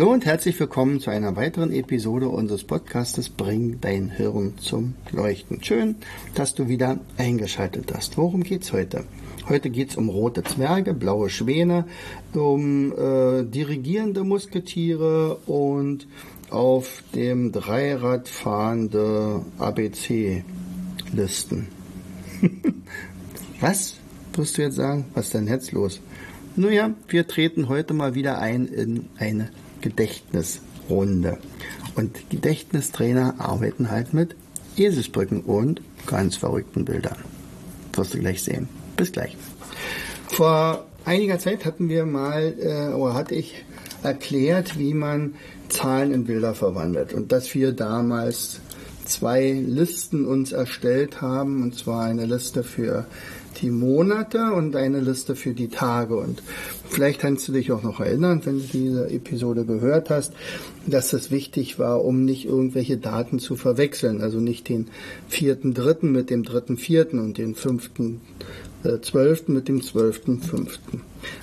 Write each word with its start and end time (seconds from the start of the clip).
Hallo 0.00 0.12
und 0.12 0.24
herzlich 0.24 0.58
willkommen 0.58 0.98
zu 0.98 1.10
einer 1.10 1.36
weiteren 1.36 1.70
Episode 1.70 2.30
unseres 2.30 2.64
Podcastes 2.64 3.28
Bring 3.28 3.82
dein 3.82 4.08
Hirn 4.08 4.56
zum 4.56 4.94
Leuchten. 5.10 5.62
Schön, 5.62 5.96
dass 6.34 6.54
du 6.54 6.68
wieder 6.68 6.98
eingeschaltet 7.18 7.92
hast. 7.94 8.16
Worum 8.16 8.42
geht's 8.42 8.72
heute? 8.72 9.04
Heute 9.46 9.68
geht's 9.68 9.96
um 9.96 10.08
rote 10.08 10.42
Zwerge, 10.42 10.94
blaue 10.94 11.28
Schwäne, 11.28 11.84
um 12.32 12.92
äh, 12.92 13.42
dirigierende 13.44 14.24
Musketiere 14.24 15.36
und 15.44 16.08
auf 16.48 17.04
dem 17.14 17.52
Dreirad 17.52 18.26
fahrende 18.26 19.44
ABC-Listen. 19.58 20.46
Was 23.60 23.96
wirst 24.32 24.56
du 24.56 24.62
jetzt 24.62 24.76
sagen? 24.76 25.04
Was 25.12 25.26
ist 25.26 25.34
denn 25.34 25.46
jetzt 25.46 25.72
los? 25.72 26.00
Naja, 26.56 26.94
wir 27.06 27.28
treten 27.28 27.68
heute 27.68 27.92
mal 27.92 28.14
wieder 28.14 28.38
ein 28.38 28.66
in 28.66 29.10
eine 29.18 29.50
Gedächtnisrunde. 29.80 31.38
Und 31.94 32.30
Gedächtnistrainer 32.30 33.34
arbeiten 33.38 33.90
halt 33.90 34.14
mit 34.14 34.36
Eselsbrücken 34.76 35.40
und 35.40 35.82
ganz 36.06 36.36
verrückten 36.36 36.84
Bildern. 36.84 37.16
Wirst 37.92 38.14
du 38.14 38.18
gleich 38.18 38.42
sehen. 38.42 38.68
Bis 38.96 39.12
gleich. 39.12 39.36
Vor 40.28 40.84
einiger 41.04 41.38
Zeit 41.38 41.64
hatten 41.64 41.88
wir 41.88 42.06
mal, 42.06 42.54
äh, 42.60 42.94
oder 42.94 43.14
hatte 43.14 43.34
ich 43.34 43.64
erklärt, 44.02 44.78
wie 44.78 44.94
man 44.94 45.34
Zahlen 45.68 46.12
in 46.12 46.24
Bilder 46.24 46.54
verwandelt. 46.54 47.12
Und 47.12 47.32
dass 47.32 47.54
wir 47.54 47.72
damals 47.72 48.60
zwei 49.04 49.52
Listen 49.52 50.26
uns 50.26 50.52
erstellt 50.52 51.20
haben, 51.20 51.62
und 51.62 51.74
zwar 51.76 52.04
eine 52.04 52.26
Liste 52.26 52.62
für 52.62 53.06
die 53.62 53.70
Monate 53.70 54.52
und 54.52 54.76
eine 54.76 55.00
Liste 55.00 55.36
für 55.36 55.54
die 55.54 55.68
Tage. 55.68 56.16
Und 56.16 56.42
vielleicht 56.88 57.20
kannst 57.20 57.46
du 57.48 57.52
dich 57.52 57.72
auch 57.72 57.82
noch 57.82 58.00
erinnern, 58.00 58.40
wenn 58.44 58.58
du 58.58 58.64
diese 58.72 59.10
Episode 59.10 59.64
gehört 59.64 60.10
hast, 60.10 60.32
dass 60.86 61.12
es 61.12 61.30
wichtig 61.30 61.78
war, 61.78 62.04
um 62.04 62.24
nicht 62.24 62.46
irgendwelche 62.46 62.96
Daten 62.96 63.38
zu 63.38 63.56
verwechseln. 63.56 64.22
Also 64.22 64.40
nicht 64.40 64.68
den 64.68 64.88
vierten 65.28 65.74
dritten 65.74 66.12
mit 66.12 66.30
dem 66.30 66.42
dritten 66.42 66.76
vierten 66.76 67.18
und 67.18 67.38
den 67.38 67.54
fünften 67.54 68.20
äh, 68.82 69.00
zwölften 69.00 69.52
mit 69.52 69.68
dem 69.68 69.82
zwölften 69.82 70.40
fünften. 70.40 71.02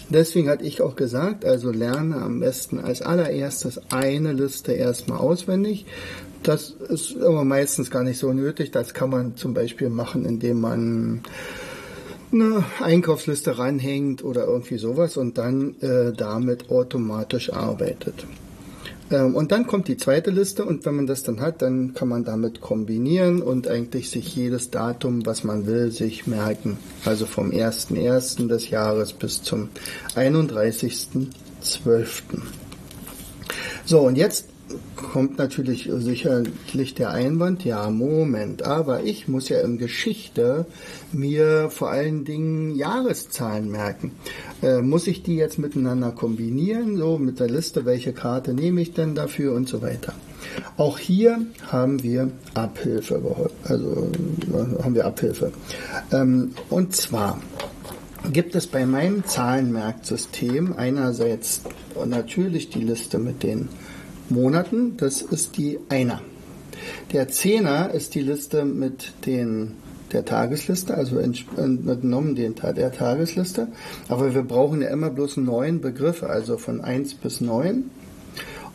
Deswegen 0.10 0.50
hatte 0.50 0.64
ich 0.64 0.82
auch 0.82 0.95
gesagt, 0.95 1.45
also 1.45 1.72
lerne 1.72 2.18
am 2.18 2.40
besten 2.40 2.80
als 2.80 3.02
allererstes 3.02 3.80
eine 3.92 4.34
Liste 4.34 4.73
erstmal 4.73 5.20
auswendig. 5.20 5.86
Das 6.44 6.70
ist 6.70 7.18
aber 7.18 7.44
meistens 7.44 7.92
gar 7.92 8.04
nicht 8.04 8.18
so 8.18 8.32
nötig. 8.34 8.72
Das 8.72 8.94
kann 8.94 9.10
man 9.10 9.36
zum 9.36 9.54
Beispiel 9.54 9.90
machen, 9.90 10.26
indem 10.26 10.62
man 10.62 11.22
eine 12.31 12.64
Einkaufsliste 12.81 13.58
ranhängt 13.58 14.23
oder 14.23 14.45
irgendwie 14.45 14.78
sowas 14.78 15.17
und 15.17 15.38
dann 15.38 15.75
äh, 15.81 16.14
damit 16.14 16.70
automatisch 16.70 17.53
arbeitet. 17.53 18.25
Ähm, 19.09 19.36
und 19.36 19.52
dann 19.52 19.67
kommt 19.67 19.88
die 19.88 19.97
zweite 19.97 20.31
Liste 20.31 20.66
und 20.66 20.86
wenn 20.86 20.95
man 20.95 21.08
das 21.08 21.23
dann 21.23 21.39
hat, 21.39 21.61
dann 21.61 21.93
kann 21.93 22.10
man 22.10 22.26
damit 22.26 22.61
kombinieren 22.61 23.42
und 23.42 23.67
eigentlich 23.67 24.10
sich 24.10 24.36
jedes 24.36 24.70
Datum, 24.70 25.26
was 25.26 25.43
man 25.43 25.66
will, 25.66 25.92
sich 25.92 26.27
merken. 26.27 26.77
Also 27.05 27.26
vom 27.26 27.52
1.1. 27.52 28.48
des 28.48 28.70
Jahres 28.70 29.14
bis 29.14 29.42
zum 29.42 29.70
31.12. 30.16 32.21
So, 33.86 34.02
und 34.02 34.17
jetzt 34.17 34.49
kommt 34.95 35.38
natürlich 35.38 35.89
sicherlich 35.92 36.94
der 36.95 37.11
Einwand, 37.11 37.64
ja, 37.64 37.89
Moment, 37.89 38.64
aber 38.64 39.04
ich 39.04 39.28
muss 39.28 39.50
ja 39.50 39.60
in 39.61 39.78
Geschichte 39.78 40.66
mir 41.11 41.70
vor 41.70 41.89
allen 41.89 42.26
Dingen 42.26 42.76
Jahreszahlen 42.76 43.70
merken. 43.70 44.11
Äh, 44.61 44.82
muss 44.82 45.08
ich 45.08 45.23
die 45.23 45.36
jetzt 45.36 45.60
miteinander 45.60 46.11
kombinieren, 46.11 46.98
so 46.98 47.17
mit 47.17 47.39
der 47.39 47.50
Liste, 47.50 47.86
welche 47.86 48.14
Karte 48.14 48.54
nehme 48.54 48.82
ich 48.82 48.94
denn 48.94 49.16
dafür 49.16 49.54
und 49.54 49.70
so 49.70 49.82
weiter. 49.82 50.14
Auch 50.78 50.98
hier 50.98 51.45
haben 51.67 52.04
wir 52.04 52.32
Abhilfe, 52.54 53.49
also 53.64 54.11
äh, 54.48 54.84
haben 54.84 54.95
wir 54.95 55.05
Abhilfe. 55.05 55.52
Ähm, 56.11 56.52
und 56.70 56.95
zwar 56.95 57.39
gibt 58.32 58.55
es 58.55 58.67
bei 58.67 58.86
meinem 58.86 59.26
Zahlenmerksystem 59.26 60.73
einerseits 60.78 61.61
natürlich 62.05 62.70
die 62.70 62.84
Liste 62.84 63.20
mit 63.20 63.44
den 63.44 63.70
Monaten. 64.30 64.98
Das 64.98 65.21
ist 65.21 65.58
die 65.58 65.80
Einer. 65.89 66.21
Der 67.14 67.27
Zehner 67.27 67.92
ist 67.92 68.15
die 68.15 68.21
Liste 68.21 68.65
mit 68.65 69.14
den 69.26 69.73
der 70.11 70.26
Tagesliste, 70.26 70.93
also 70.93 71.20
entnommen 71.20 72.36
den, 72.36 72.55
der 72.55 72.92
Tagesliste. 72.92 73.67
Aber 74.08 74.33
wir 74.33 74.43
brauchen 74.43 74.82
ja 74.82 74.89
immer 74.89 75.10
bloß 75.10 75.37
neun 75.37 75.82
Begriffe, 75.82 76.30
also 76.30 76.58
von 76.58 76.82
1 76.82 77.16
bis 77.16 77.42
9. 77.42 77.89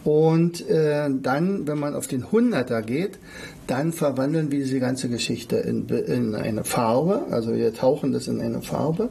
Und 0.04 0.68
äh, 0.68 1.08
dann, 1.10 1.66
wenn 1.66 1.78
man 1.78 1.94
auf 1.94 2.08
den 2.08 2.32
Hunderter 2.32 2.82
geht, 2.82 3.18
dann 3.66 3.92
verwandeln 3.92 4.50
wir 4.50 4.58
diese 4.58 4.80
ganze 4.80 5.08
Geschichte 5.08 5.56
in, 5.56 5.88
in 5.88 6.34
eine 6.34 6.64
Farbe. 6.64 7.26
Also 7.30 7.54
wir 7.54 7.72
tauchen 7.72 8.12
das 8.12 8.26
in 8.26 8.40
eine 8.40 8.62
Farbe. 8.62 9.10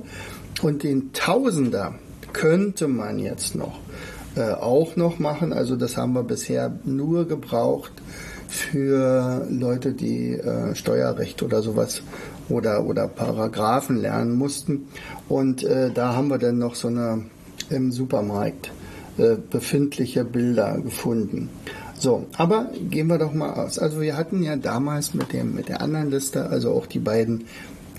Und 0.62 0.84
den 0.84 1.14
Tausender 1.14 1.96
könnte 2.34 2.88
man 2.88 3.20
jetzt 3.20 3.56
noch 3.56 3.80
äh, 4.36 4.52
auch 4.52 4.96
noch 4.96 5.20
machen. 5.20 5.54
Also 5.54 5.76
das 5.76 5.98
haben 5.98 6.14
wir 6.14 6.24
bisher 6.24 6.72
nur 6.84 7.28
gebraucht 7.28 7.92
für 8.48 9.48
Leute, 9.50 9.94
die 9.94 10.34
äh, 10.34 10.76
Steuerrecht 10.76 11.42
oder 11.44 11.62
sowas 11.62 12.02
oder, 12.50 12.86
oder 12.86 13.08
Paragraphen 13.08 13.98
lernen 13.98 14.36
mussten. 14.36 14.88
Und 15.30 15.64
äh, 15.64 15.92
da 15.92 16.16
haben 16.16 16.30
wir 16.30 16.38
dann 16.38 16.58
noch 16.58 16.76
so 16.76 16.88
eine 16.90 17.26
im 17.70 17.92
Supermarkt 17.92 18.72
äh, 19.18 19.36
befindliche 19.50 20.26
Bilder 20.26 20.80
gefunden. 20.80 21.50
So, 21.98 22.26
aber 22.36 22.72
gehen 22.90 23.08
wir 23.08 23.18
doch 23.18 23.34
mal 23.34 23.54
aus. 23.54 23.80
Also 23.80 24.02
wir 24.02 24.18
hatten 24.18 24.44
ja 24.44 24.56
damals 24.56 25.14
mit 25.14 25.34
dem 25.34 25.54
mit 25.56 25.70
der 25.70 25.82
anderen 25.82 26.10
Liste 26.10 26.50
also 26.50 26.72
auch 26.72 26.88
die 26.88 27.00
beiden 27.00 27.46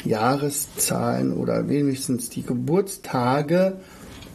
Jahreszahlen 0.04 1.32
oder 1.32 1.68
wenigstens 1.68 2.28
die 2.28 2.42
Geburtstage 2.42 3.74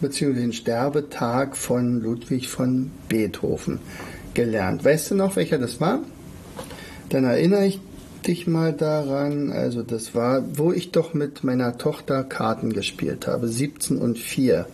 beziehungsweise 0.01 0.45
den 0.45 0.53
Sterbetag 0.53 1.55
von 1.55 2.01
Ludwig 2.01 2.47
von 2.47 2.91
Beethoven 3.09 3.79
gelernt. 4.33 4.85
Weißt 4.85 5.11
du 5.11 5.15
noch, 5.15 5.35
welcher 5.35 5.57
das 5.57 5.81
war? 5.81 5.99
Dann 7.09 7.23
erinnere 7.23 7.65
ich 7.65 7.79
dich 8.27 8.47
mal 8.47 8.73
daran, 8.73 9.51
also 9.51 9.83
das 9.83 10.13
war, 10.13 10.43
wo 10.57 10.71
ich 10.71 10.91
doch 10.91 11.13
mit 11.13 11.43
meiner 11.43 11.77
Tochter 11.77 12.23
Karten 12.23 12.73
gespielt 12.73 13.27
habe, 13.27 13.47
17 13.47 13.97
und 13.97 14.17
4. 14.17 14.67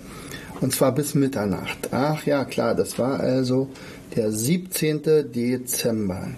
Und 0.61 0.73
zwar 0.73 0.94
bis 0.94 1.13
Mitternacht. 1.13 1.90
Ach 1.91 2.25
ja, 2.25 2.45
klar, 2.45 2.73
das 2.73 2.97
war 2.97 3.19
also 3.19 3.69
der 4.16 4.31
17. 4.31 5.31
Dezember. 5.31 6.29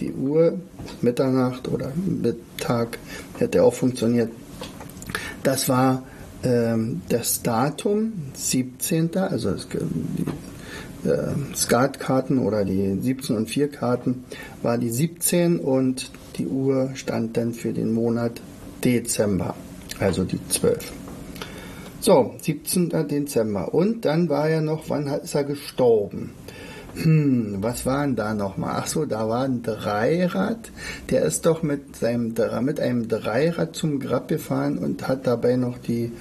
Die 0.00 0.12
Uhr, 0.12 0.58
Mitternacht 1.00 1.68
oder 1.68 1.92
Mittag, 1.94 2.98
hätte 3.38 3.62
auch 3.62 3.74
funktioniert. 3.74 4.30
Das 5.42 5.68
war 5.68 6.04
das 7.08 7.42
Datum 7.42 8.12
17. 8.34 9.16
also 9.16 9.54
die 9.54 11.08
äh, 11.08 11.54
Skatkarten 11.54 12.38
oder 12.38 12.64
die 12.64 12.98
17 13.00 13.36
und 13.36 13.48
4 13.48 13.68
Karten 13.68 14.24
war 14.62 14.78
die 14.78 14.90
17 14.90 15.58
und 15.60 16.10
die 16.36 16.46
Uhr 16.46 16.90
stand 16.94 17.36
dann 17.36 17.52
für 17.52 17.72
den 17.72 17.92
Monat 17.92 18.40
Dezember, 18.84 19.54
also 20.00 20.24
die 20.24 20.40
12. 20.48 20.92
So, 22.00 22.34
17. 22.40 22.90
Dezember. 23.06 23.72
Und 23.72 24.04
dann 24.04 24.28
war 24.28 24.48
ja 24.48 24.60
noch, 24.60 24.88
wann 24.88 25.06
ist 25.06 25.36
er 25.36 25.44
gestorben? 25.44 26.32
Hm, 26.94 27.56
was 27.60 27.86
war 27.86 28.04
denn 28.04 28.16
da 28.16 28.34
nochmal? 28.34 28.74
Ach 28.82 28.86
so, 28.86 29.06
da 29.06 29.28
war 29.28 29.44
ein 29.44 29.62
Dreirad. 29.62 30.70
Der 31.10 31.22
ist 31.22 31.46
doch 31.46 31.62
mit 31.62 31.96
seinem 31.96 32.34
mit 32.60 32.80
einem 32.80 33.08
Dreirad 33.08 33.74
zum 33.74 33.98
Grab 33.98 34.28
gefahren 34.28 34.78
und 34.78 35.08
hat 35.08 35.26
dabei 35.26 35.56
noch 35.56 35.78
die 35.78 36.12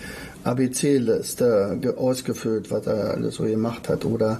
ABC-Liste 0.44 1.80
ausgefüllt, 1.98 2.72
was 2.72 2.88
er 2.88 3.12
alles 3.12 3.36
so 3.36 3.44
gemacht 3.44 3.90
hat. 3.90 4.06
Oder 4.06 4.40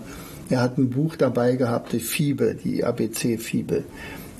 er 0.50 0.62
hat 0.62 0.78
ein 0.78 0.90
Buch 0.90 1.18
dabei 1.18 1.56
gehabt, 1.56 1.92
die 1.92 2.00
Fibel, 2.00 2.56
die 2.56 2.84
ABC-Fibel. 2.84 3.84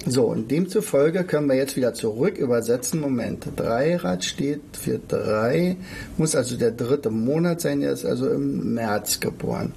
So, 0.08 0.26
und 0.26 0.50
demzufolge 0.50 1.26
können 1.26 1.48
wir 1.48 1.56
jetzt 1.56 1.76
wieder 1.76 1.94
zurück 1.94 2.38
übersetzen. 2.38 3.02
Moment, 3.02 3.48
Dreirad 3.56 4.24
steht 4.24 4.62
für 4.74 4.98
drei, 4.98 5.76
muss 6.18 6.36
also 6.36 6.58
der 6.58 6.72
dritte 6.72 7.12
Monat 7.12 7.62
sein, 7.62 7.84
er 7.84 7.92
ist 7.92 8.06
also 8.06 8.28
im 8.30 8.74
März 8.74 9.20
geboren. 9.20 9.74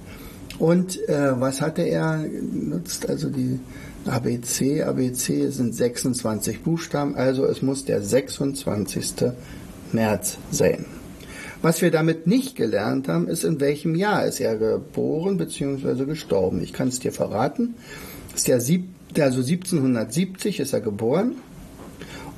Und 0.59 1.07
äh, 1.09 1.39
was 1.39 1.61
hatte 1.61 1.81
er 1.81 2.19
genutzt? 2.27 3.09
Also 3.09 3.29
die 3.29 3.59
ABC, 4.05 4.83
ABC 4.83 5.49
sind 5.49 5.73
26 5.73 6.61
Buchstaben, 6.61 7.15
also 7.15 7.45
es 7.45 7.61
muss 7.61 7.85
der 7.85 8.01
26. 8.01 9.31
März 9.91 10.37
sein. 10.51 10.85
Was 11.61 11.81
wir 11.81 11.89
damit 11.89 12.27
nicht 12.27 12.55
gelernt 12.55 13.07
haben, 13.07 13.27
ist, 13.27 13.43
in 13.43 13.59
welchem 13.59 13.95
Jahr 13.95 14.25
ist 14.25 14.39
er 14.39 14.55
geboren 14.57 15.37
bzw. 15.37 16.05
gestorben. 16.05 16.61
Ich 16.61 16.73
kann 16.73 16.89
es 16.89 16.99
dir 16.99 17.11
verraten. 17.11 17.75
Ist 18.35 18.47
der 18.47 18.61
sieb, 18.61 18.89
also 19.17 19.39
1770 19.39 20.59
ist 20.59 20.73
er 20.73 20.81
geboren 20.81 21.35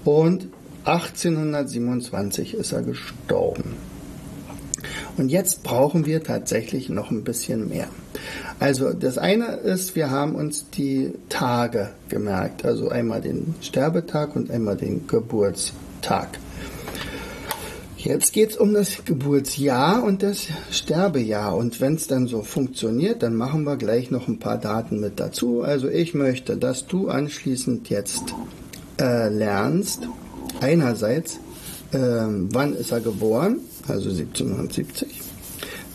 und 0.05 0.47
1827 0.85 2.53
ist 2.53 2.71
er 2.71 2.83
gestorben. 2.83 3.75
Und 5.17 5.29
jetzt 5.29 5.63
brauchen 5.63 6.05
wir 6.05 6.23
tatsächlich 6.23 6.89
noch 6.89 7.09
ein 7.09 7.23
bisschen 7.23 7.69
mehr. 7.69 7.87
Also 8.59 8.93
das 8.93 9.17
eine 9.17 9.45
ist, 9.57 9.95
wir 9.95 10.11
haben 10.11 10.35
uns 10.35 10.69
die 10.69 11.13
Tage 11.29 11.89
gemerkt, 12.09 12.65
also 12.65 12.89
einmal 12.89 13.21
den 13.21 13.55
Sterbetag 13.61 14.35
und 14.35 14.51
einmal 14.51 14.77
den 14.77 15.07
Geburtstag. 15.07 16.39
Jetzt 17.97 18.31
geht 18.31 18.51
es 18.51 18.57
um 18.57 18.73
das 18.73 19.05
Geburtsjahr 19.05 20.03
und 20.03 20.21
das 20.21 20.47
Sterbejahr. 20.71 21.57
Und 21.57 21.81
wenn 21.81 21.95
es 21.95 22.07
dann 22.07 22.27
so 22.27 22.43
funktioniert, 22.43 23.23
dann 23.23 23.35
machen 23.35 23.63
wir 23.63 23.75
gleich 23.75 24.11
noch 24.11 24.27
ein 24.27 24.39
paar 24.39 24.59
Daten 24.59 24.99
mit 24.99 25.19
dazu. 25.19 25.61
Also 25.61 25.89
ich 25.89 26.13
möchte, 26.13 26.57
dass 26.57 26.85
du 26.85 27.09
anschließend 27.09 27.89
jetzt 27.89 28.35
äh, 28.99 29.29
lernst, 29.29 30.07
einerseits, 30.61 31.39
äh, 31.92 31.98
wann 31.98 32.74
ist 32.75 32.92
er 32.92 33.01
geboren, 33.01 33.60
also 33.88 34.10
1770. 34.10 35.22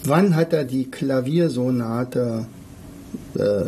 Wann 0.05 0.35
hat 0.35 0.53
er 0.53 0.65
die 0.65 0.91
Klaviersonate, 0.91 2.47
äh, 3.35 3.63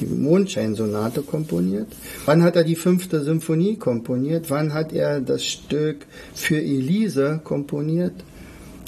die 0.00 0.06
Mondscheinsonate 0.06 1.22
komponiert? 1.22 1.88
Wann 2.24 2.42
hat 2.42 2.56
er 2.56 2.64
die 2.64 2.76
fünfte 2.76 3.22
Symphonie 3.22 3.76
komponiert? 3.76 4.50
Wann 4.50 4.72
hat 4.72 4.92
er 4.92 5.20
das 5.20 5.44
Stück 5.44 6.06
für 6.34 6.56
Elise 6.56 7.40
komponiert? 7.44 8.14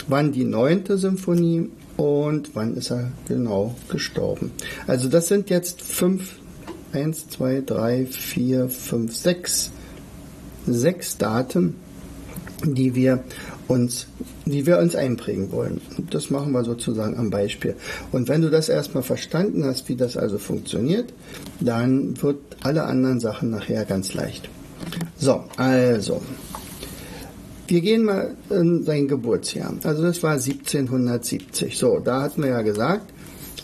Wann 0.09 0.33
die 0.33 0.45
neunte 0.45 0.97
Symphonie? 0.99 1.69
Und 1.99 2.55
wann 2.55 2.75
ist 2.75 2.91
er 2.91 3.13
genau 3.29 3.75
gestorben? 3.91 4.51
Also 4.87 5.09
das 5.09 5.29
sind 5.29 5.51
jetzt 5.51 5.83
fünf, 5.83 6.37
eins, 6.93 7.29
zwei, 7.29 7.63
drei, 7.65 8.07
vier, 8.07 8.71
fünf, 8.71 9.15
sechs, 9.15 9.71
sechs 10.67 11.19
Daten, 11.19 11.77
die 12.65 12.95
wir 12.95 13.23
uns, 13.69 14.07
die 14.45 14.67
wir 14.67 14.79
uns 14.79 14.95
einprägen 14.95 15.53
wollen. 15.53 15.81
Das 16.11 16.31
machen 16.31 16.53
wir 16.53 16.65
sozusagen 16.65 17.17
am 17.17 17.31
Beispiel. 17.31 17.77
Und 18.11 18.29
wenn 18.29 18.43
du 18.43 18.51
das 18.51 18.69
erstmal 18.69 19.03
verstanden 19.03 19.65
hast, 19.65 19.89
wie 19.89 19.97
das 19.97 20.17
also 20.17 20.39
funktioniert, 20.39 21.13
dann 21.61 22.21
wird 22.23 22.39
alle 22.63 22.85
anderen 22.85 23.21
Sachen 23.21 23.51
nachher 23.51 23.85
ganz 23.85 24.15
leicht. 24.15 24.49
So, 25.17 25.45
also. 25.57 26.21
Wir 27.69 27.81
gehen 27.81 28.05
mal 28.05 28.37
in 28.51 28.83
sein 28.83 29.09
Geburtsjahr. 29.09 29.73
Also 29.85 30.03
das 30.03 30.23
war 30.23 30.33
1770. 30.33 31.79
So, 31.79 32.01
da 32.01 32.23
hatten 32.23 32.43
wir 32.43 32.51
ja 32.51 32.63
gesagt, 32.63 33.12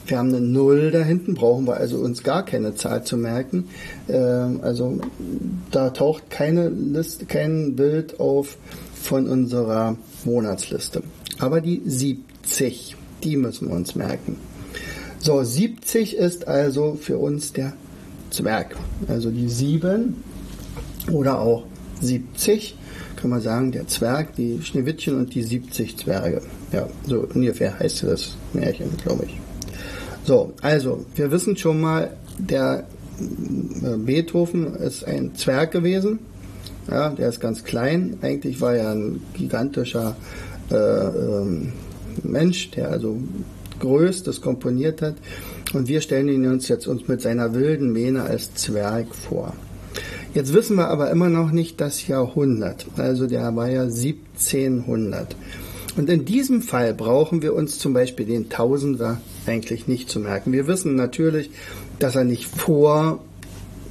wir 0.08 0.18
haben 0.18 0.28
eine 0.28 0.40
Null 0.40 0.90
da 0.90 1.02
hinten, 1.02 1.34
brauchen 1.34 1.66
wir 1.66 1.76
also 1.76 1.98
uns 1.98 2.22
gar 2.22 2.44
keine 2.44 2.74
Zahl 2.74 3.04
zu 3.04 3.16
merken. 3.16 3.68
Ähm, 4.08 4.60
also 4.62 4.98
da 5.70 5.90
taucht 5.90 6.30
keine 6.30 6.68
Liste, 6.70 7.26
kein 7.26 7.76
Bild 7.76 8.18
auf 8.18 8.56
von 8.94 9.28
unserer 9.28 9.96
Monatsliste. 10.24 11.02
Aber 11.38 11.60
die 11.60 11.82
70, 11.84 12.96
die 13.22 13.36
müssen 13.36 13.68
wir 13.68 13.76
uns 13.76 13.94
merken. 13.94 14.36
So, 15.20 15.42
70 15.42 16.16
ist 16.16 16.48
also 16.48 16.96
für 17.00 17.18
uns 17.18 17.52
der 17.52 17.74
Zwerg. 18.30 18.76
Also 19.08 19.30
die 19.30 19.48
7 19.48 20.22
oder 21.12 21.40
auch 21.40 21.64
70, 22.00 22.76
kann 23.16 23.30
man 23.30 23.40
sagen, 23.40 23.72
der 23.72 23.88
Zwerg, 23.88 24.36
die 24.36 24.60
Schneewittchen 24.62 25.16
und 25.16 25.34
die 25.34 25.42
70 25.42 25.96
Zwerge. 25.96 26.40
Ja, 26.72 26.88
so 27.06 27.26
ungefähr 27.34 27.78
heißt 27.78 28.04
das 28.04 28.36
Märchen, 28.52 28.96
glaube 29.02 29.24
ich. 29.26 29.47
So, 30.28 30.52
also, 30.60 31.06
wir 31.14 31.30
wissen 31.30 31.56
schon 31.56 31.80
mal, 31.80 32.10
der 32.36 32.84
äh, 33.18 33.96
Beethoven 33.96 34.74
ist 34.74 35.02
ein 35.06 35.34
Zwerg 35.34 35.70
gewesen. 35.70 36.18
Ja, 36.90 37.08
der 37.08 37.30
ist 37.30 37.40
ganz 37.40 37.64
klein. 37.64 38.18
Eigentlich 38.20 38.60
war 38.60 38.74
er 38.74 38.90
ein 38.90 39.22
gigantischer 39.32 40.16
äh, 40.70 40.74
ähm, 40.74 41.72
Mensch, 42.22 42.70
der 42.72 42.90
also 42.90 43.16
Größtes 43.80 44.42
komponiert 44.42 45.00
hat. 45.00 45.14
Und 45.72 45.88
wir 45.88 46.02
stellen 46.02 46.28
ihn 46.28 46.46
uns 46.46 46.68
jetzt 46.68 46.86
uns 46.88 47.08
mit 47.08 47.22
seiner 47.22 47.54
wilden 47.54 47.94
Mähne 47.94 48.24
als 48.24 48.52
Zwerg 48.52 49.14
vor. 49.14 49.54
Jetzt 50.34 50.52
wissen 50.52 50.76
wir 50.76 50.88
aber 50.88 51.10
immer 51.10 51.30
noch 51.30 51.52
nicht 51.52 51.80
das 51.80 52.06
Jahrhundert. 52.06 52.84
Also 52.98 53.26
der 53.26 53.56
war 53.56 53.70
ja 53.70 53.84
1700. 53.84 55.34
Und 55.96 56.10
in 56.10 56.26
diesem 56.26 56.60
Fall 56.60 56.92
brauchen 56.92 57.40
wir 57.40 57.54
uns 57.54 57.78
zum 57.78 57.94
Beispiel 57.94 58.26
den 58.26 58.50
Tausender 58.50 59.22
eigentlich 59.48 59.88
nicht 59.88 60.10
zu 60.10 60.20
merken. 60.20 60.52
Wir 60.52 60.66
wissen 60.66 60.94
natürlich, 60.94 61.50
dass 61.98 62.16
er 62.16 62.24
nicht 62.24 62.46
vor 62.46 63.20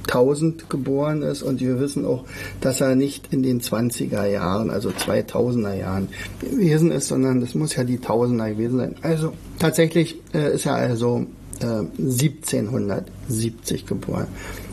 1000 0.08 0.70
geboren 0.70 1.22
ist 1.22 1.42
und 1.42 1.60
wir 1.60 1.78
wissen 1.80 2.04
auch, 2.06 2.24
dass 2.60 2.80
er 2.80 2.96
nicht 2.96 3.32
in 3.32 3.42
den 3.42 3.60
20er 3.60 4.26
Jahren, 4.26 4.70
also 4.70 4.88
2000er 4.88 5.74
Jahren 5.74 6.08
gewesen 6.40 6.90
ist, 6.90 7.08
sondern 7.08 7.40
das 7.40 7.54
muss 7.54 7.76
ja 7.76 7.84
die 7.84 7.98
Tausender 7.98 8.50
gewesen 8.50 8.78
sein. 8.78 8.96
Also 9.02 9.34
tatsächlich 9.58 10.16
äh, 10.32 10.54
ist 10.54 10.66
er 10.66 10.76
also 10.76 11.26
äh, 11.60 11.84
1770 11.98 13.86
geboren. 13.86 14.28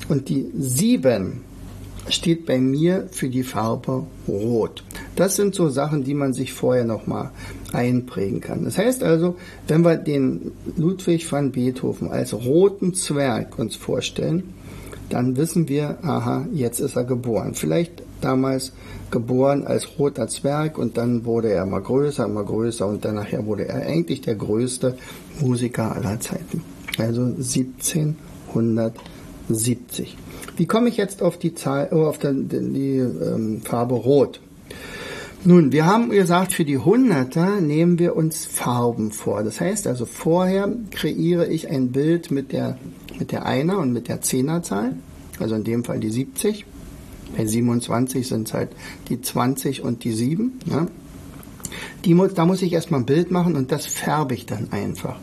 Und 0.08 0.30
die 0.30 0.46
7 0.58 1.42
steht 2.10 2.46
bei 2.46 2.60
mir 2.60 3.08
für 3.12 3.30
die 3.30 3.44
Farbe 3.44 4.06
Rot. 4.28 4.84
Das 5.16 5.36
sind 5.36 5.56
so 5.56 5.70
Sachen, 5.70 6.04
die 6.04 6.14
man 6.14 6.34
sich 6.34 6.54
vorher 6.54 6.86
nochmal 6.86 7.32
einprägen 7.75 8.42
kann. 8.42 8.63
Das 8.63 8.77
heißt 8.77 9.04
also, 9.04 9.36
wenn 9.68 9.83
wir 9.83 9.98
den 9.98 10.54
Ludwig 10.77 11.30
van 11.31 11.51
Beethoven 11.51 12.10
als 12.10 12.33
roten 12.33 12.94
Zwerg 12.94 13.60
uns 13.60 13.75
vorstellen, 13.75 14.54
dann 15.10 15.36
wissen 15.38 15.69
wir, 15.69 15.98
aha, 16.04 16.48
jetzt 16.51 16.80
ist 16.80 16.95
er 16.95 17.04
geboren. 17.04 17.54
Vielleicht 17.54 18.01
damals 18.22 18.74
geboren 19.12 19.68
als 19.68 20.00
roter 20.00 20.27
Zwerg 20.27 20.80
und 20.80 20.98
dann 20.98 21.25
wurde 21.25 21.51
er 21.51 21.62
immer 21.63 21.81
größer, 21.81 22.25
immer 22.25 22.44
größer 22.44 22.88
und 22.88 23.06
dann 23.06 23.13
nachher 23.16 23.45
wurde 23.45 23.68
er 23.68 23.86
eigentlich 23.86 24.22
der 24.22 24.36
größte 24.36 24.98
Musiker 25.39 25.96
aller 25.96 26.20
Zeiten. 26.20 26.63
Also 26.98 27.22
1770. 27.22 30.17
Wie 30.58 30.65
komme 30.65 30.89
ich 30.89 30.98
jetzt 30.98 31.22
auf 31.22 31.38
die 31.38 31.53
Zahl, 31.53 31.89
oh, 31.91 32.05
auf 32.05 32.17
die, 32.17 32.48
die 32.48 32.98
ähm, 32.98 33.62
Farbe 33.62 33.94
Rot? 33.96 34.39
Nun, 35.48 35.72
wir 35.72 35.86
haben 35.86 36.10
gesagt, 36.10 36.54
für 36.54 36.66
die 36.66 36.80
Hunderter 36.80 37.62
nehmen 37.62 38.00
wir 38.00 38.16
uns 38.16 38.48
Farben 38.48 39.12
vor. 39.12 39.44
Das 39.44 39.62
heißt 39.62 39.86
also, 39.86 40.08
vorher 40.08 40.68
kreiere 40.90 41.46
ich 41.46 41.70
ein 41.70 41.92
Bild 41.92 42.32
mit 42.32 42.52
der 42.52 42.80
mit 43.20 43.32
der 43.32 43.46
Einer 43.46 43.80
und 43.80 43.94
mit 43.94 44.08
der 44.08 44.22
Zehnerzahl, 44.22 44.94
also 45.40 45.56
in 45.56 45.64
dem 45.64 45.84
Fall 45.84 46.00
die 46.00 46.10
70. 46.10 46.66
Bei 47.38 47.46
27 47.46 48.28
sind 48.28 48.48
es 48.48 48.54
halt 48.54 48.70
die 49.10 49.22
20 49.22 49.84
und 49.84 50.04
die 50.04 50.14
7. 50.14 50.60
Ja. 50.66 50.88
Die, 52.06 52.16
da 52.34 52.46
muss 52.46 52.62
ich 52.62 52.72
erstmal 52.72 53.02
ein 53.02 53.06
Bild 53.06 53.32
machen 53.32 53.56
und 53.56 53.72
das 53.72 53.86
färbe 53.86 54.34
ich 54.34 54.46
dann 54.46 54.72
einfach 54.72 55.18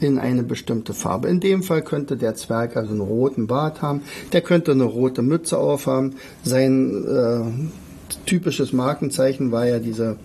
in 0.00 0.18
eine 0.18 0.42
bestimmte 0.42 0.92
Farbe. 0.92 1.28
In 1.28 1.40
dem 1.40 1.62
Fall 1.62 1.82
könnte 1.82 2.16
der 2.16 2.34
Zwerg 2.34 2.76
also 2.76 2.90
einen 2.90 3.00
roten 3.00 3.46
Bart 3.46 3.80
haben, 3.80 4.02
der 4.32 4.40
könnte 4.40 4.72
eine 4.72 4.84
rote 4.84 5.22
Mütze 5.22 5.56
aufhaben. 5.56 6.16
Sein 6.42 7.04
äh, 7.06 7.83
typisches 8.24 8.72
Markenzeichen 8.72 9.52
war 9.52 9.66
ja 9.66 9.78
diese 9.78 10.16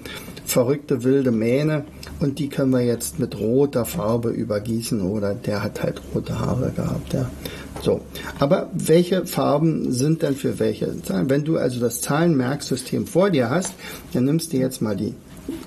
verrückte 0.46 1.04
wilde 1.04 1.32
Mähne 1.32 1.86
und 2.20 2.40
die 2.40 2.50
können 2.50 2.72
wir 2.72 2.82
jetzt 2.82 3.20
mit 3.20 3.40
roter 3.40 3.86
Farbe 3.86 4.30
übergießen 4.30 5.02
oder 5.02 5.36
der 5.36 5.64
hat 5.64 5.84
halt 5.84 6.02
rote 6.14 6.40
Haare 6.40 6.72
gehabt. 6.76 7.14
Ja. 7.14 7.30
So, 7.82 8.02
aber 8.40 8.70
welche 8.74 9.26
Farben 9.26 9.92
sind 9.92 10.22
denn 10.22 10.36
für 10.36 10.60
welche 10.60 11.02
Zahlen? 11.04 11.30
Wenn 11.30 11.44
du 11.44 11.58
also 11.58 11.80
das 11.80 12.02
Zahlenmerksystem 12.02 13.08
vor 13.08 13.30
dir 13.30 13.50
hast, 13.50 13.74
dann 14.14 14.26
nimmst 14.26 14.52
du 14.52 14.58
jetzt 14.58 14.82
mal 14.82 14.96
die 14.96 15.14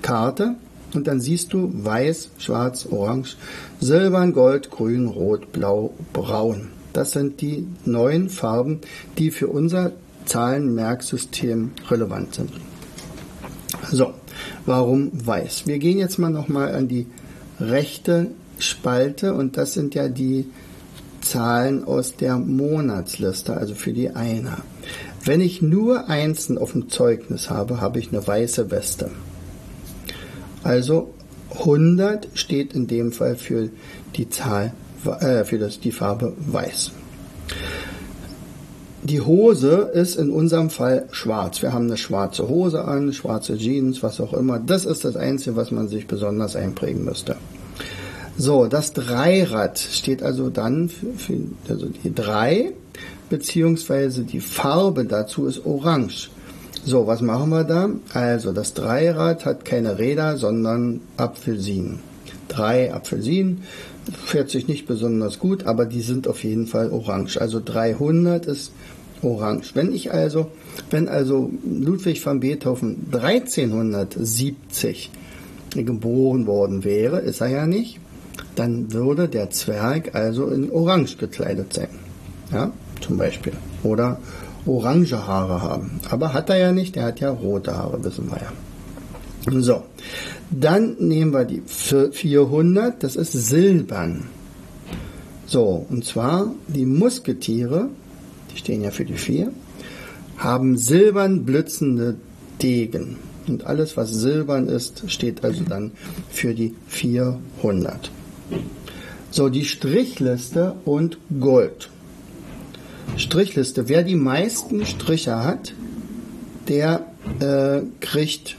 Karte 0.01 0.55
und 0.93 1.07
dann 1.07 1.19
siehst 1.19 1.53
du 1.53 1.71
weiß, 1.73 2.29
schwarz, 2.37 2.87
orange, 2.89 3.35
silbern, 3.79 4.33
gold, 4.33 4.69
grün, 4.69 5.07
rot, 5.07 5.51
blau, 5.51 5.93
braun. 6.13 6.69
Das 6.93 7.11
sind 7.11 7.41
die 7.41 7.65
neun 7.85 8.29
Farben, 8.29 8.81
die 9.17 9.31
für 9.31 9.47
unser 9.47 9.93
Zahlenmerksystem 10.25 11.71
relevant 11.89 12.35
sind. 12.35 12.51
So, 13.91 14.13
warum 14.65 15.11
weiß? 15.13 15.67
Wir 15.67 15.79
gehen 15.79 15.99
jetzt 15.99 16.19
mal 16.19 16.29
nochmal 16.29 16.73
an 16.73 16.87
die 16.87 17.07
rechte 17.59 18.31
Spalte 18.59 19.33
und 19.33 19.57
das 19.57 19.73
sind 19.73 19.95
ja 19.95 20.07
die 20.07 20.45
Zahlen 21.21 21.83
aus 21.85 22.15
der 22.15 22.37
Monatsliste, 22.37 23.55
also 23.55 23.75
für 23.75 23.93
die 23.93 24.09
Einer. 24.09 24.57
Wenn 25.23 25.41
ich 25.41 25.61
nur 25.61 26.09
Einsen 26.09 26.57
auf 26.57 26.73
dem 26.73 26.89
Zeugnis 26.89 27.49
habe, 27.49 27.79
habe 27.79 27.99
ich 27.99 28.09
eine 28.09 28.25
weiße 28.25 28.71
Weste. 28.71 29.09
Also 30.63 31.13
100 31.51 32.27
steht 32.33 32.73
in 32.73 32.87
dem 32.87 33.11
Fall 33.11 33.35
für 33.35 33.69
die 34.15 34.29
Zahl 34.29 34.73
äh, 35.05 35.43
für 35.43 35.59
das, 35.59 35.79
die 35.79 35.91
Farbe 35.91 36.33
weiß. 36.37 36.91
Die 39.03 39.19
Hose 39.19 39.91
ist 39.93 40.15
in 40.15 40.29
unserem 40.29 40.69
Fall 40.69 41.07
schwarz. 41.11 41.61
Wir 41.61 41.73
haben 41.73 41.87
eine 41.87 41.97
schwarze 41.97 42.47
Hose 42.47 42.85
an, 42.85 43.11
schwarze 43.11 43.57
Jeans, 43.57 44.01
was 44.01 44.21
auch 44.21 44.31
immer. 44.31 44.59
Das 44.59 44.85
ist 44.85 45.03
das 45.03 45.17
Einzige, 45.17 45.57
was 45.57 45.71
man 45.71 45.89
sich 45.89 46.07
besonders 46.07 46.55
einprägen 46.55 47.03
müsste. 47.03 47.35
So, 48.37 48.67
das 48.67 48.93
Dreirad 48.93 49.77
steht 49.77 50.23
also 50.23 50.49
dann 50.49 50.87
für, 50.87 51.13
für 51.17 51.37
also 51.67 51.87
die 51.87 52.15
drei, 52.15 52.71
beziehungsweise 53.29 54.23
die 54.23 54.39
Farbe 54.39 55.03
dazu 55.03 55.47
ist 55.47 55.65
orange. 55.65 56.29
So, 56.85 57.05
was 57.05 57.21
machen 57.21 57.49
wir 57.49 57.65
da? 57.65 57.89
Also, 58.13 58.53
das 58.53 58.73
Dreirad 58.73 59.45
hat 59.45 59.65
keine 59.65 59.99
Räder, 59.99 60.37
sondern 60.37 61.01
Apfelsinen. 61.17 61.99
Drei 62.47 62.93
Apfelsinen, 62.93 63.63
fährt 64.25 64.49
sich 64.49 64.67
nicht 64.67 64.85
besonders 64.85 65.39
gut, 65.39 65.65
aber 65.65 65.85
die 65.85 66.01
sind 66.01 66.27
auf 66.27 66.43
jeden 66.43 66.67
Fall 66.67 66.91
orange. 66.91 67.39
Also 67.39 67.61
300 67.63 68.45
ist 68.45 68.71
orange. 69.21 69.75
Wenn 69.75 69.93
ich 69.93 70.11
also, 70.11 70.47
wenn 70.89 71.07
also 71.07 71.51
Ludwig 71.63 72.25
van 72.25 72.39
Beethoven 72.39 73.07
1370 73.11 75.11
geboren 75.71 76.45
worden 76.45 76.83
wäre, 76.83 77.19
ist 77.19 77.41
er 77.41 77.47
ja 77.47 77.65
nicht, 77.65 77.99
dann 78.55 78.93
würde 78.93 79.27
der 79.27 79.49
Zwerg 79.49 80.15
also 80.15 80.47
in 80.47 80.71
orange 80.71 81.17
gekleidet 81.17 81.73
sein. 81.73 81.89
Ja, 82.51 82.71
zum 83.01 83.17
Beispiel. 83.17 83.53
Oder 83.83 84.19
orange 84.65 85.13
Haare 85.13 85.61
haben. 85.61 85.99
Aber 86.09 86.33
hat 86.33 86.49
er 86.49 86.57
ja 86.57 86.71
nicht, 86.71 86.97
er 86.97 87.05
hat 87.05 87.19
ja 87.19 87.31
rote 87.31 87.75
Haare, 87.75 88.03
wissen 88.03 88.29
wir 88.29 88.37
ja. 88.37 88.51
So, 89.49 89.83
dann 90.49 90.95
nehmen 90.99 91.33
wir 91.33 91.45
die 91.45 91.61
400, 91.65 93.03
das 93.03 93.15
ist 93.15 93.33
silbern. 93.33 94.25
So, 95.45 95.85
und 95.89 96.05
zwar 96.05 96.53
die 96.67 96.85
Musketiere 96.85 97.89
die 98.53 98.59
stehen 98.59 98.81
ja 98.81 98.91
für 98.91 99.05
die 99.05 99.15
vier, 99.15 99.51
haben 100.37 100.77
silbern 100.77 101.45
blitzende 101.45 102.15
Degen. 102.61 103.17
Und 103.47 103.65
alles, 103.65 103.97
was 103.97 104.11
silbern 104.11 104.67
ist, 104.67 105.11
steht 105.11 105.43
also 105.43 105.63
dann 105.63 105.91
für 106.29 106.53
die 106.53 106.73
400. 106.87 108.11
So, 109.31 109.49
die 109.49 109.65
Strichliste 109.65 110.75
und 110.85 111.17
Gold. 111.39 111.89
Strichliste. 113.17 113.89
Wer 113.89 114.03
die 114.03 114.15
meisten 114.15 114.85
Striche 114.85 115.43
hat, 115.43 115.73
der 116.67 117.05
äh, 117.39 117.81
kriegt 117.99 118.55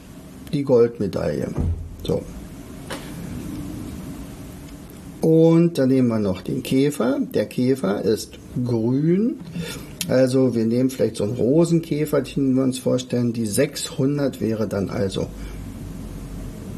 die 0.55 0.63
Goldmedaille. 0.63 1.49
So. 2.05 2.23
Und 5.21 5.79
dann 5.79 5.89
nehmen 5.89 6.09
wir 6.09 6.19
noch 6.19 6.43
den 6.43 6.63
Käfer. 6.63 7.19
Der 7.33 7.47
Käfer 7.47 8.03
ist 8.03 8.39
grün. 8.65 9.41
Also 10.09 10.55
wir 10.55 10.67
nehmen 10.67 10.91
vielleicht 10.91 11.17
so 11.17 11.25
einen 11.25 11.35
Rosenkäfer, 11.35 12.21
den 12.21 12.55
wir 12.55 12.63
uns 12.63 12.79
vorstellen. 12.79 13.33
Die 13.33 13.47
600 13.47 14.41
wäre 14.41 14.69
dann 14.69 14.91
also 14.91 15.29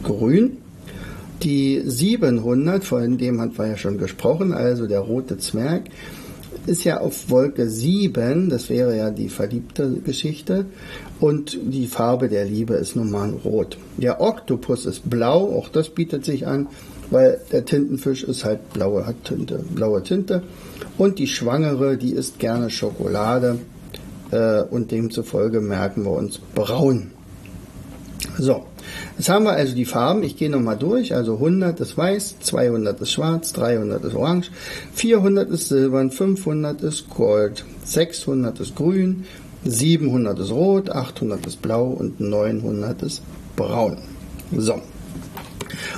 grün. 0.05 0.59
Die 1.43 1.83
700, 1.85 2.85
von 2.85 3.19
dem 3.19 3.41
hatten 3.41 3.59
wir 3.59 3.67
ja 3.67 3.77
schon 3.77 3.99
gesprochen, 3.99 4.53
also 4.53 4.87
der 4.87 5.01
rote 5.01 5.37
Zwerg, 5.37 5.91
ist 6.67 6.85
ja 6.85 7.01
auf 7.01 7.31
Wolke 7.31 7.69
7, 7.69 8.51
das 8.51 8.69
wäre 8.69 8.97
ja 8.97 9.11
die 9.11 9.29
verliebte 9.29 10.01
Geschichte, 10.05 10.67
und 11.21 11.59
die 11.63 11.87
Farbe 11.87 12.29
der 12.29 12.45
Liebe 12.45 12.75
ist 12.75 12.97
nun 12.97 13.11
mal 13.11 13.31
rot. 13.31 13.79
Der 13.97 14.21
Oktopus 14.21 14.87
ist 14.87 15.09
blau, 15.09 15.57
auch 15.57 15.69
das 15.69 15.89
bietet 15.89 16.25
sich 16.25 16.47
an 16.47 16.69
weil 17.11 17.41
der 17.53 17.65
Tintenfisch 17.65 18.25
ist 18.25 18.45
halt 18.45 18.73
blaue, 18.73 19.07
hat 19.07 19.25
Tinte, 19.25 19.65
blaue 19.75 20.03
Tinte. 20.03 20.43
Und 20.99 21.19
die 21.19 21.27
Schwangere, 21.27 21.97
die 21.97 22.13
isst 22.13 22.39
gerne 22.39 22.71
Schokolade 22.71 23.59
äh, 24.31 24.63
und 24.63 24.91
demzufolge 24.91 25.61
merken 25.61 26.05
wir 26.05 26.13
uns 26.13 26.39
braun. 26.39 27.11
So, 28.39 28.65
jetzt 29.19 29.29
haben 29.29 29.45
wir 29.45 29.53
also 29.53 29.75
die 29.75 29.85
Farben. 29.85 30.23
Ich 30.23 30.37
gehe 30.37 30.51
nochmal 30.51 30.77
durch. 30.77 31.15
Also 31.15 31.35
100 31.35 31.81
ist 31.81 31.97
weiß, 31.97 32.37
200 32.41 33.01
ist 33.01 33.13
schwarz, 33.13 33.53
300 33.53 34.05
ist 34.05 34.15
orange, 34.15 34.51
400 34.95 35.51
ist 35.51 35.69
silbern, 35.69 36.11
500 36.11 36.83
ist 36.83 37.09
gold, 37.11 37.65
600 37.85 38.61
ist 38.61 38.77
grün, 38.77 39.25
700 39.65 40.39
ist 40.39 40.51
rot, 40.51 40.91
800 40.91 41.47
ist 41.47 41.63
blau 41.63 41.87
und 41.87 42.21
900 42.21 43.03
ist 43.03 43.23
braun. 43.57 43.99
So. 44.57 44.81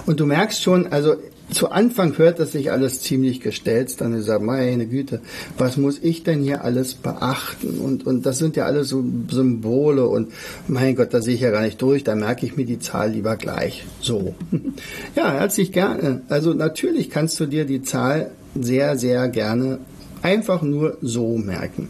Und 0.06 0.20
du 0.20 0.26
merkst 0.26 0.62
schon, 0.62 0.86
also 0.86 1.16
zu 1.50 1.70
Anfang 1.70 2.16
hört 2.18 2.38
das 2.38 2.52
sich 2.52 2.70
alles 2.70 3.00
ziemlich 3.00 3.40
gestellt, 3.40 4.00
dann 4.00 4.20
sagt, 4.22 4.42
meine 4.42 4.86
Güte, 4.86 5.20
was 5.56 5.76
muss 5.76 5.98
ich 6.00 6.22
denn 6.22 6.42
hier 6.42 6.62
alles 6.62 6.94
beachten? 6.94 7.78
Und, 7.78 8.06
und 8.06 8.26
das 8.26 8.38
sind 8.38 8.56
ja 8.56 8.66
alles 8.66 8.88
so 8.88 9.04
Symbole 9.30 10.06
und 10.06 10.32
mein 10.66 10.94
Gott, 10.94 11.14
da 11.14 11.22
sehe 11.22 11.34
ich 11.34 11.40
ja 11.40 11.50
gar 11.50 11.62
nicht 11.62 11.80
durch, 11.80 12.04
da 12.04 12.14
merke 12.14 12.44
ich 12.44 12.56
mir 12.56 12.66
die 12.66 12.78
Zahl 12.78 13.12
lieber 13.12 13.36
gleich. 13.36 13.84
So. 14.00 14.34
Ja, 15.16 15.32
herzlich 15.32 15.72
gerne. 15.72 16.22
Also 16.28 16.52
natürlich 16.54 17.10
kannst 17.10 17.40
du 17.40 17.46
dir 17.46 17.64
die 17.64 17.82
Zahl 17.82 18.30
sehr, 18.54 18.96
sehr 18.96 19.28
gerne 19.28 19.78
einfach 20.22 20.62
nur 20.62 20.98
so 21.00 21.36
merken. 21.38 21.88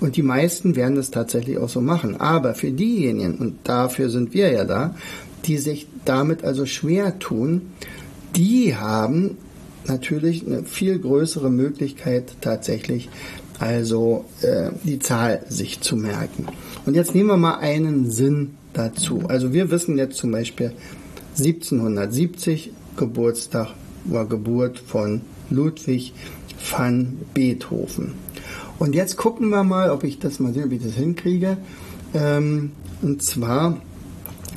Und 0.00 0.16
die 0.16 0.22
meisten 0.22 0.76
werden 0.76 0.94
das 0.94 1.10
tatsächlich 1.10 1.58
auch 1.58 1.68
so 1.68 1.80
machen. 1.80 2.20
Aber 2.20 2.54
für 2.54 2.70
diejenigen, 2.70 3.38
und 3.38 3.58
dafür 3.64 4.10
sind 4.10 4.34
wir 4.34 4.52
ja 4.52 4.64
da, 4.64 4.94
die 5.46 5.58
sich 5.58 5.88
damit 6.04 6.44
also 6.44 6.66
schwer 6.66 7.18
tun, 7.18 7.72
die 8.38 8.74
haben 8.76 9.36
natürlich 9.86 10.46
eine 10.46 10.64
viel 10.64 10.98
größere 10.98 11.50
Möglichkeit 11.50 12.36
tatsächlich 12.40 13.10
also 13.58 14.24
äh, 14.42 14.70
die 14.84 14.98
Zahl 15.00 15.44
sich 15.48 15.80
zu 15.80 15.96
merken. 15.96 16.46
Und 16.86 16.94
jetzt 16.94 17.14
nehmen 17.14 17.28
wir 17.28 17.36
mal 17.36 17.58
einen 17.58 18.10
Sinn 18.10 18.54
dazu. 18.72 19.24
Also 19.28 19.52
wir 19.52 19.70
wissen 19.70 19.98
jetzt 19.98 20.16
zum 20.16 20.30
Beispiel 20.30 20.72
1770 21.36 22.72
Geburtstag 22.96 23.74
war 24.04 24.26
Geburt 24.26 24.78
von 24.78 25.20
Ludwig 25.50 26.12
van 26.70 27.18
Beethoven. 27.34 28.14
Und 28.78 28.94
jetzt 28.94 29.16
gucken 29.16 29.48
wir 29.48 29.64
mal, 29.64 29.90
ob 29.90 30.04
ich 30.04 30.20
das 30.20 30.38
mal 30.38 30.54
sehe, 30.54 30.64
ob 30.64 30.72
ich 30.72 30.82
das 30.82 30.94
hinkriege. 30.94 31.56
Ähm, 32.14 32.70
und 33.02 33.22
zwar 33.22 33.80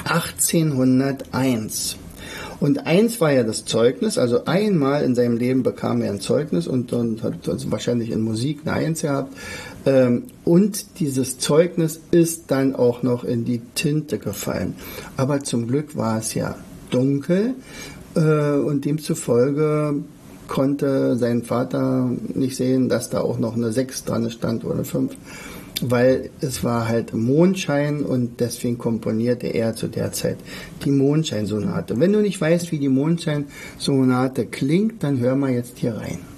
1801. 0.06 1.98
Und 2.62 2.86
eins 2.86 3.20
war 3.20 3.32
ja 3.32 3.42
das 3.42 3.66
Zeugnis, 3.66 4.20
also 4.20 4.46
einmal 4.46 5.04
in 5.04 5.16
seinem 5.16 5.36
Leben 5.36 5.64
bekam 5.64 6.04
er 6.04 6.12
ein 6.12 6.22
Zeugnis 6.22 6.68
und, 6.68 6.94
und 6.94 7.24
hat 7.24 7.50
also 7.50 7.72
wahrscheinlich 7.72 8.12
in 8.12 8.22
Musik 8.22 8.60
eine 8.64 8.74
Eins 8.74 9.02
gehabt. 9.02 9.36
Ähm, 9.88 10.26
und 10.46 11.00
dieses 11.00 11.40
Zeugnis 11.40 12.00
ist 12.12 12.52
dann 12.52 12.76
auch 12.76 13.02
noch 13.02 13.24
in 13.24 13.46
die 13.46 13.62
Tinte 13.74 14.20
gefallen. 14.20 14.76
Aber 15.18 15.42
zum 15.42 15.68
Glück 15.68 15.98
war 15.98 16.20
es 16.20 16.36
ja 16.36 16.56
dunkel 16.92 17.56
äh, 18.14 18.20
und 18.20 18.86
demzufolge 18.86 19.96
konnte 20.48 21.16
sein 21.16 21.44
Vater 21.44 22.12
nicht 22.36 22.58
sehen, 22.58 22.90
dass 22.90 23.10
da 23.10 23.22
auch 23.22 23.40
noch 23.40 23.56
eine 23.56 23.72
6 23.72 24.04
dran 24.04 24.30
stand 24.30 24.66
oder 24.66 24.84
5 24.84 25.16
weil 25.82 26.30
es 26.42 26.64
war 26.64 26.88
halt 26.88 27.14
Mondschein 27.14 28.04
und 28.04 28.40
deswegen 28.40 28.78
komponierte 28.78 29.48
er 29.48 29.76
zu 29.76 29.88
der 29.88 30.12
Zeit 30.12 30.38
die 30.86 30.92
Mondscheinsonate. 30.92 32.00
Wenn 32.00 32.14
du 32.14 32.22
nicht 32.22 32.40
weißt, 32.40 32.72
wie 32.72 32.80
die 32.80 32.90
Mondscheinsonate 32.90 34.46
klingt, 34.46 35.04
dann 35.04 35.20
hör 35.20 35.36
mal 35.36 35.52
jetzt 35.52 35.80
hier 35.80 35.96
rein. 35.96 36.31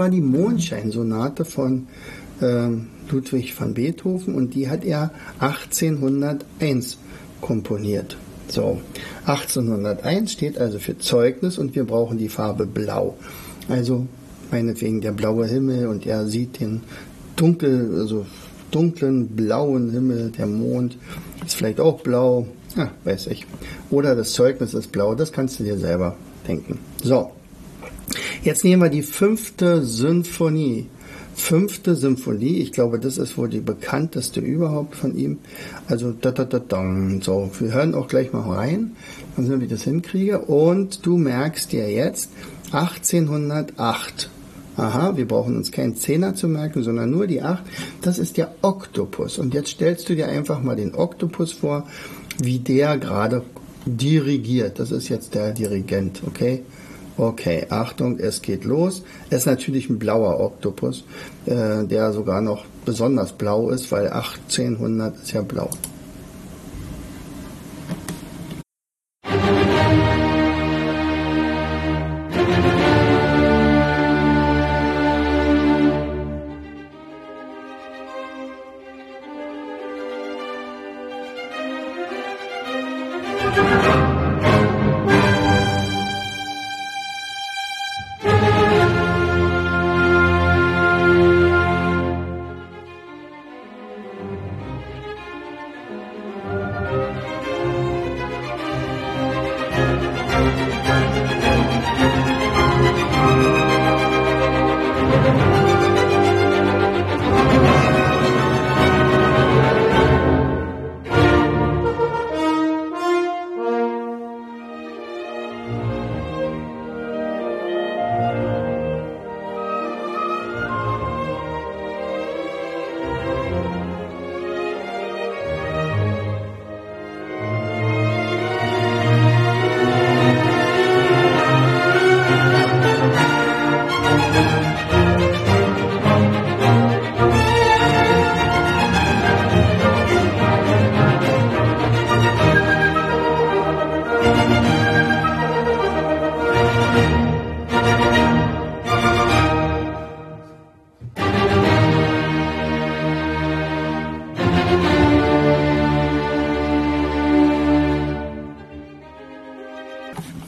War 0.00 0.08
die 0.08 0.22
Mondscheinsonate 0.22 1.44
von 1.44 1.86
äh, 2.40 2.68
Ludwig 3.10 3.60
van 3.60 3.74
Beethoven 3.74 4.34
und 4.34 4.54
die 4.54 4.70
hat 4.70 4.82
er 4.82 5.10
1801 5.40 6.96
komponiert. 7.42 8.16
So, 8.48 8.80
1801 9.26 10.32
steht 10.32 10.58
also 10.58 10.78
für 10.78 10.96
Zeugnis 10.96 11.58
und 11.58 11.74
wir 11.74 11.84
brauchen 11.84 12.16
die 12.16 12.30
Farbe 12.30 12.64
Blau. 12.66 13.18
Also 13.68 14.06
meinetwegen 14.50 15.02
der 15.02 15.12
blaue 15.12 15.46
Himmel 15.46 15.86
und 15.86 16.06
er 16.06 16.26
sieht 16.26 16.60
den 16.60 16.80
dunkel, 17.36 18.00
also 18.00 18.24
dunklen 18.70 19.28
blauen 19.28 19.90
Himmel, 19.90 20.30
der 20.30 20.46
Mond 20.46 20.96
ist 21.44 21.56
vielleicht 21.56 21.78
auch 21.78 22.00
blau, 22.00 22.46
ja, 22.74 22.90
weiß 23.04 23.26
ich. 23.26 23.46
Oder 23.90 24.16
das 24.16 24.32
Zeugnis 24.32 24.72
ist 24.72 24.92
blau, 24.92 25.14
das 25.14 25.30
kannst 25.30 25.60
du 25.60 25.64
dir 25.64 25.76
selber 25.76 26.16
denken. 26.48 26.78
So, 27.02 27.32
jetzt 28.42 28.64
nehmen 28.64 28.82
wir 28.82 28.88
die 28.88 29.02
fünfte 29.02 29.84
Symphonie. 29.84 30.86
Fünfte 31.34 31.94
Symphonie, 31.94 32.58
ich 32.58 32.72
glaube, 32.72 32.98
das 32.98 33.16
ist 33.16 33.38
wohl 33.38 33.48
die 33.48 33.60
bekannteste 33.60 34.40
überhaupt 34.40 34.94
von 34.94 35.16
ihm. 35.16 35.38
Also, 35.88 36.12
da, 36.12 36.32
da, 36.32 36.44
da, 36.44 36.58
dong. 36.58 37.22
So, 37.22 37.50
wir 37.58 37.72
hören 37.72 37.94
auch 37.94 38.08
gleich 38.08 38.32
mal 38.32 38.42
rein, 38.42 38.96
dann 39.36 39.46
sehen 39.46 39.54
wir, 39.54 39.60
wie 39.60 39.64
ich 39.64 39.70
das 39.70 39.84
hinkriege. 39.84 40.40
Und 40.40 41.06
du 41.06 41.16
merkst 41.16 41.72
dir 41.72 41.90
jetzt 41.90 42.30
1808 42.72 44.28
aha, 44.80 45.16
wir 45.16 45.26
brauchen 45.26 45.56
uns 45.56 45.72
keinen 45.72 45.96
Zehner 45.96 46.34
zu 46.34 46.48
merken, 46.48 46.82
sondern 46.82 47.10
nur 47.10 47.26
die 47.26 47.42
acht. 47.42 47.64
Das 48.02 48.18
ist 48.18 48.36
der 48.36 48.54
Oktopus. 48.62 49.38
Und 49.38 49.54
jetzt 49.54 49.70
stellst 49.70 50.08
du 50.08 50.16
dir 50.16 50.28
einfach 50.28 50.62
mal 50.62 50.76
den 50.76 50.94
Oktopus 50.94 51.52
vor, 51.52 51.86
wie 52.38 52.58
der 52.58 52.98
gerade 52.98 53.42
dirigiert. 53.84 54.78
Das 54.78 54.90
ist 54.90 55.08
jetzt 55.08 55.34
der 55.34 55.52
Dirigent, 55.52 56.22
okay? 56.26 56.62
Okay, 57.16 57.66
Achtung, 57.68 58.18
es 58.18 58.40
geht 58.40 58.64
los. 58.64 59.02
Es 59.28 59.40
ist 59.40 59.46
natürlich 59.46 59.90
ein 59.90 59.98
blauer 59.98 60.40
Oktopus, 60.40 61.04
äh, 61.46 61.84
der 61.84 62.12
sogar 62.12 62.40
noch 62.40 62.64
besonders 62.84 63.32
blau 63.32 63.70
ist, 63.70 63.92
weil 63.92 64.08
1800 64.08 65.16
ist 65.16 65.32
ja 65.32 65.42
blau. 65.42 65.68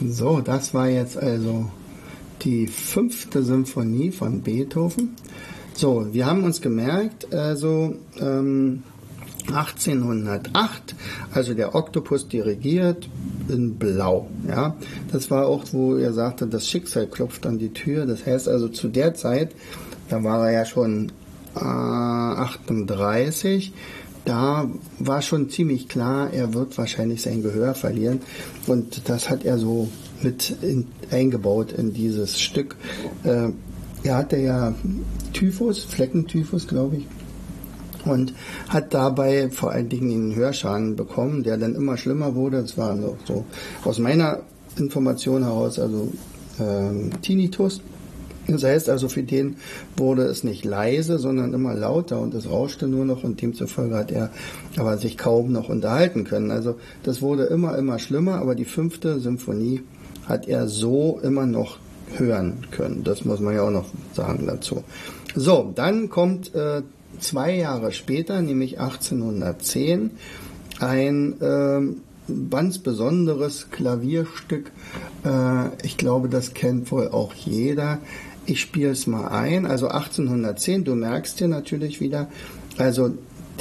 So, 0.09 0.41
das 0.41 0.75
war 0.75 0.89
jetzt 0.89 1.17
also 1.17 1.71
die 2.43 2.67
fünfte 2.67 3.43
Symphonie 3.43 4.11
von 4.11 4.43
Beethoven. 4.43 5.17
So, 5.75 6.07
wir 6.13 6.27
haben 6.27 6.45
uns 6.45 6.61
gemerkt, 6.61 7.33
also 7.33 7.95
ähm, 8.21 8.83
1808, 9.49 10.95
also 11.33 11.55
der 11.55 11.75
Oktopus 11.75 12.29
dirigiert 12.29 13.09
in 13.49 13.77
Blau. 13.77 14.29
Ja, 14.47 14.77
das 15.11 15.31
war 15.31 15.47
auch, 15.47 15.65
wo 15.73 15.97
er 15.97 16.13
sagte, 16.13 16.47
das 16.47 16.69
Schicksal 16.69 17.07
klopft 17.07 17.47
an 17.47 17.59
die 17.59 17.73
Tür. 17.73 18.07
Das 18.07 18.27
heißt 18.27 18.49
also 18.49 18.69
zu 18.69 18.89
der 18.89 19.15
Zeit, 19.15 19.55
da 20.09 20.23
war 20.23 20.47
er 20.47 20.53
ja 20.53 20.65
schon 20.65 21.11
äh, 21.55 21.61
38 21.61 23.73
da 24.25 24.69
war 24.99 25.23
schon 25.23 25.51
ziemlich 25.51 25.89
klar, 25.89 26.33
er 26.33 26.55
wird 26.55 26.79
wahrscheinlich 26.79 27.23
sein 27.23 27.43
Gehör 27.43 27.75
verlieren. 27.75 28.21
Und 28.67 29.09
das 29.09 29.29
hat 29.29 29.45
er 29.45 29.59
so 29.59 29.89
mit 30.23 30.55
in, 30.63 30.87
eingebaut 31.11 31.73
in 31.73 31.93
dieses 31.93 32.41
Stück. 32.41 32.77
Äh, 33.25 33.49
er 34.05 34.17
hatte 34.17 34.37
ja 34.37 34.75
Typhus, 35.33 35.85
Fleckentyphus, 35.85 36.67
glaube 36.67 36.97
ich. 36.97 37.07
Und 38.05 38.35
hat 38.69 38.95
dabei 38.95 39.49
vor 39.51 39.71
allen 39.71 39.89
Dingen 39.89 40.11
einen 40.11 40.35
Hörschaden 40.35 40.97
bekommen, 40.97 41.45
der 41.45 41.57
dann 41.57 41.77
immer 41.77 41.97
schlimmer 41.97 42.35
wurde. 42.35 42.63
Das 42.63 42.77
war 42.77 42.97
so 43.27 43.45
aus 43.85 43.99
meiner 44.01 44.41
Information 44.77 45.45
heraus, 45.45 45.79
also 45.79 46.13
ähm, 46.59 47.11
Tinnitus. 47.23 47.81
Das 48.49 48.65
heißt 48.65 48.89
also, 48.89 49.09
für 49.09 49.23
den 49.23 49.57
wurde 49.97 50.23
es 50.23 50.43
nicht 50.45 50.65
leise, 50.65 51.19
sondern 51.19 51.55
immer 51.55 51.75
lauter 51.75 52.21
und 52.21 52.35
es 52.35 52.49
rauschte 52.49 52.89
nur 52.89 53.05
noch 53.05 53.25
und 53.25 53.41
demzufolge 53.41 53.95
hat 53.95 54.11
er 54.11 54.31
aber 54.77 54.99
sich 54.99 55.17
kaum 55.17 55.53
noch 55.53 55.69
unterhalten 55.69 56.25
können. 56.25 56.51
Also 56.51 56.77
das 57.03 57.23
wurde 57.23 57.45
immer, 57.45 57.79
immer 57.79 57.99
schlimmer, 57.99 58.37
aber 58.37 58.55
die 58.55 58.65
fünfte 58.65 59.21
Symphonie 59.21 59.83
hat 60.27 60.49
er 60.49 60.69
so 60.69 61.21
immer 61.23 61.47
noch 61.47 61.79
hören 62.17 62.67
können. 62.71 63.05
Das 63.05 63.25
muss 63.25 63.41
man 63.41 63.55
ja 63.55 63.63
auch 63.63 63.71
noch 63.71 63.87
sagen 64.15 64.47
dazu. 64.47 64.85
So, 65.35 65.73
dann 65.75 66.11
kommt 66.11 66.55
äh, 66.55 66.83
zwei 67.19 67.57
Jahre 67.57 67.93
später, 67.93 68.43
nämlich 68.43 68.81
1810, 68.81 70.11
ein 70.81 71.41
äh, 71.41 71.81
ganz 72.51 72.79
besonderes 72.79 73.71
Klavierstück. 73.71 74.71
Äh, 75.25 75.85
ich 75.85 75.97
glaube, 75.97 76.29
das 76.29 76.55
kennt 76.55 76.91
wohl 76.93 77.09
auch 77.09 77.35
jeder. 77.35 77.99
Ich 78.47 78.61
spiele 78.61 78.91
es 78.91 79.07
mal 79.07 79.29
ein. 79.29 79.67
Also 79.67 79.89
1810, 79.89 80.85
du 80.85 80.95
merkst 80.95 81.39
hier 81.39 81.49
natürlich 81.49 82.01
wieder, 82.01 82.29
also 82.77 83.13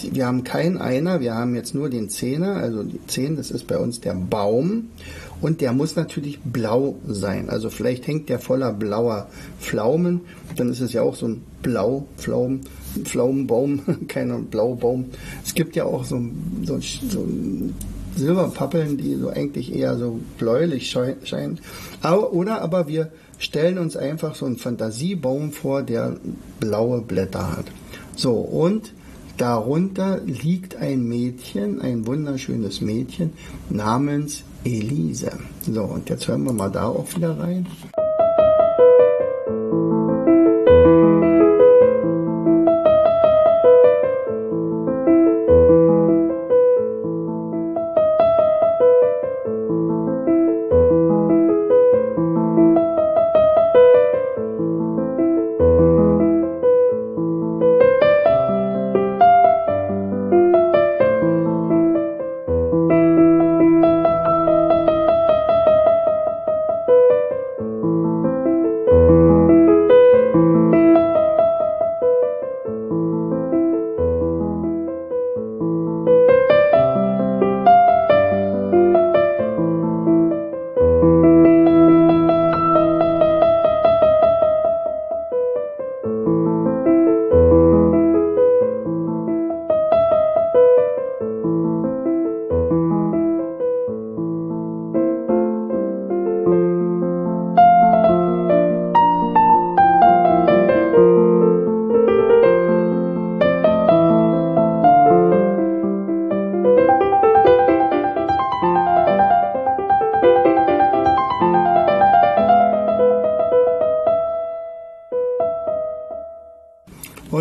wir 0.10 0.26
haben 0.26 0.44
keinen 0.44 0.78
Einer, 0.78 1.20
wir 1.20 1.36
haben 1.36 1.56
jetzt 1.56 1.76
nur 1.76 1.89
den 1.89 2.10
Zehner, 2.10 2.56
also 2.56 2.84
die 2.84 3.00
Zehn, 3.08 3.36
das 3.36 3.52
ist 3.52 3.67
bei 3.67 3.78
uns 3.78 4.00
der 4.00 4.13
Baum 4.13 4.89
und 5.41 5.62
der 5.62 5.74
muss 5.74 5.96
natürlich 5.96 6.39
blau 6.39 6.96
sein. 7.06 7.50
Also 7.50 7.70
vielleicht 7.70 8.08
hängt 8.08 8.30
der 8.30 8.39
voller 8.39 8.72
blauer 8.72 9.28
Pflaumen, 9.60 10.22
dann 10.56 10.70
ist 10.70 10.80
es 10.80 10.94
ja 10.94 11.02
auch 11.02 11.15
so 11.15 11.28
ein 11.28 11.44
Blaupflaumen, 11.62 12.62
Pflaumenbaum, 13.04 13.82
keiner 14.08 14.39
Blaubaum. 14.39 15.06
Es 15.46 15.54
gibt 15.54 15.76
ja 15.76 15.86
auch 15.86 16.06
so, 16.06 16.22
so, 16.63 16.80
so 16.80 17.28
Silberpappeln, 18.15 18.98
die 18.98 19.15
so 19.15 19.30
eigentlich 19.30 19.74
eher 19.74 19.98
so 19.98 20.20
bläulich 20.38 20.89
scheinen. 20.89 21.60
Aber, 22.02 22.34
oder 22.34 22.62
aber 22.62 22.88
wir 22.88 23.12
stellen 23.42 23.80
uns 23.80 23.98
einfach 23.98 24.36
so 24.36 24.46
einen 24.46 24.58
Fantasiebaum 24.58 25.52
vor, 25.52 25.82
der 25.82 26.16
blaue 26.60 27.02
Blätter 27.02 27.58
hat. 27.58 27.66
So, 28.16 28.34
und 28.36 28.94
darunter 29.38 30.22
liegt 30.24 30.76
ein 30.76 31.04
Mädchen, 31.04 31.82
ein 31.82 32.06
wunderschönes 32.06 32.82
Mädchen 32.82 33.34
namens 33.70 34.44
Elise. 34.64 35.32
So, 35.68 35.84
und 35.84 36.08
jetzt 36.10 36.28
hören 36.28 36.44
wir 36.44 36.54
mal 36.54 36.70
da 36.70 36.86
auch 36.86 37.16
wieder 37.16 37.40
rein. 37.40 37.66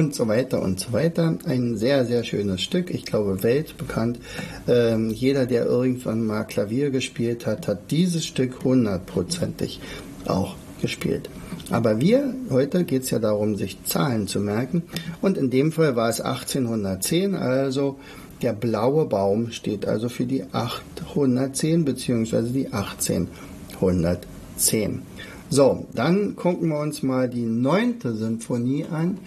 Und 0.00 0.14
so 0.14 0.28
weiter 0.28 0.62
und 0.62 0.80
so 0.80 0.94
weiter. 0.94 1.36
Ein 1.44 1.76
sehr, 1.76 2.06
sehr 2.06 2.24
schönes 2.24 2.62
Stück, 2.62 2.90
ich 2.90 3.04
glaube 3.04 3.42
weltbekannt. 3.42 4.18
Ähm, 4.66 5.10
jeder, 5.10 5.44
der 5.44 5.66
irgendwann 5.66 6.24
mal 6.24 6.44
Klavier 6.44 6.90
gespielt 6.90 7.46
hat, 7.46 7.68
hat 7.68 7.90
dieses 7.90 8.24
Stück 8.24 8.64
hundertprozentig 8.64 9.78
auch 10.26 10.54
gespielt. 10.80 11.28
Aber 11.70 12.00
wir, 12.00 12.34
heute 12.48 12.84
geht 12.84 13.02
es 13.02 13.10
ja 13.10 13.18
darum, 13.18 13.56
sich 13.56 13.84
Zahlen 13.84 14.26
zu 14.26 14.40
merken. 14.40 14.84
Und 15.20 15.36
in 15.36 15.50
dem 15.50 15.70
Fall 15.70 15.96
war 15.96 16.08
es 16.08 16.22
1810, 16.22 17.34
also 17.34 17.98
der 18.40 18.54
blaue 18.54 19.04
Baum 19.04 19.50
steht 19.50 19.86
also 19.86 20.08
für 20.08 20.24
die 20.24 20.44
810 20.50 21.84
bzw. 21.84 22.48
die 22.48 22.72
1810. 22.72 25.02
So, 25.50 25.86
dann 25.92 26.36
gucken 26.36 26.68
wir 26.68 26.80
uns 26.80 27.02
mal 27.02 27.28
die 27.28 27.44
neunte 27.44 28.14
Sinfonie 28.14 28.86
an. 28.90 29.18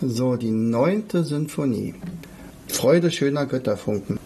So, 0.00 0.36
die 0.36 0.52
neunte 0.52 1.24
Sinfonie. 1.24 1.94
Freude 2.68 3.10
schöner 3.10 3.46
Götterfunken. 3.46 4.17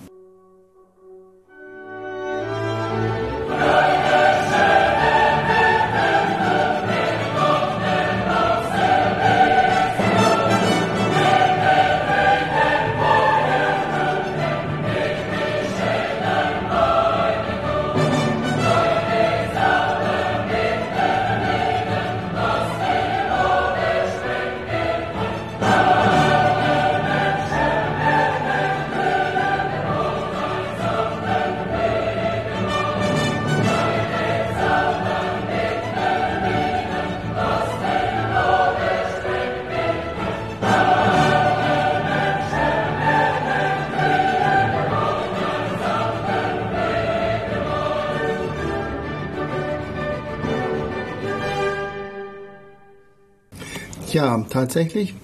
Ja, 54.23 54.47
tatsächlich 54.49 55.15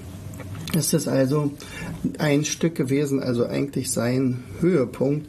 ist 0.74 0.92
es 0.92 1.06
also 1.06 1.52
ein 2.18 2.44
Stück 2.44 2.74
gewesen, 2.74 3.22
also 3.22 3.46
eigentlich 3.46 3.92
sein 3.92 4.42
Höhepunkt, 4.58 5.28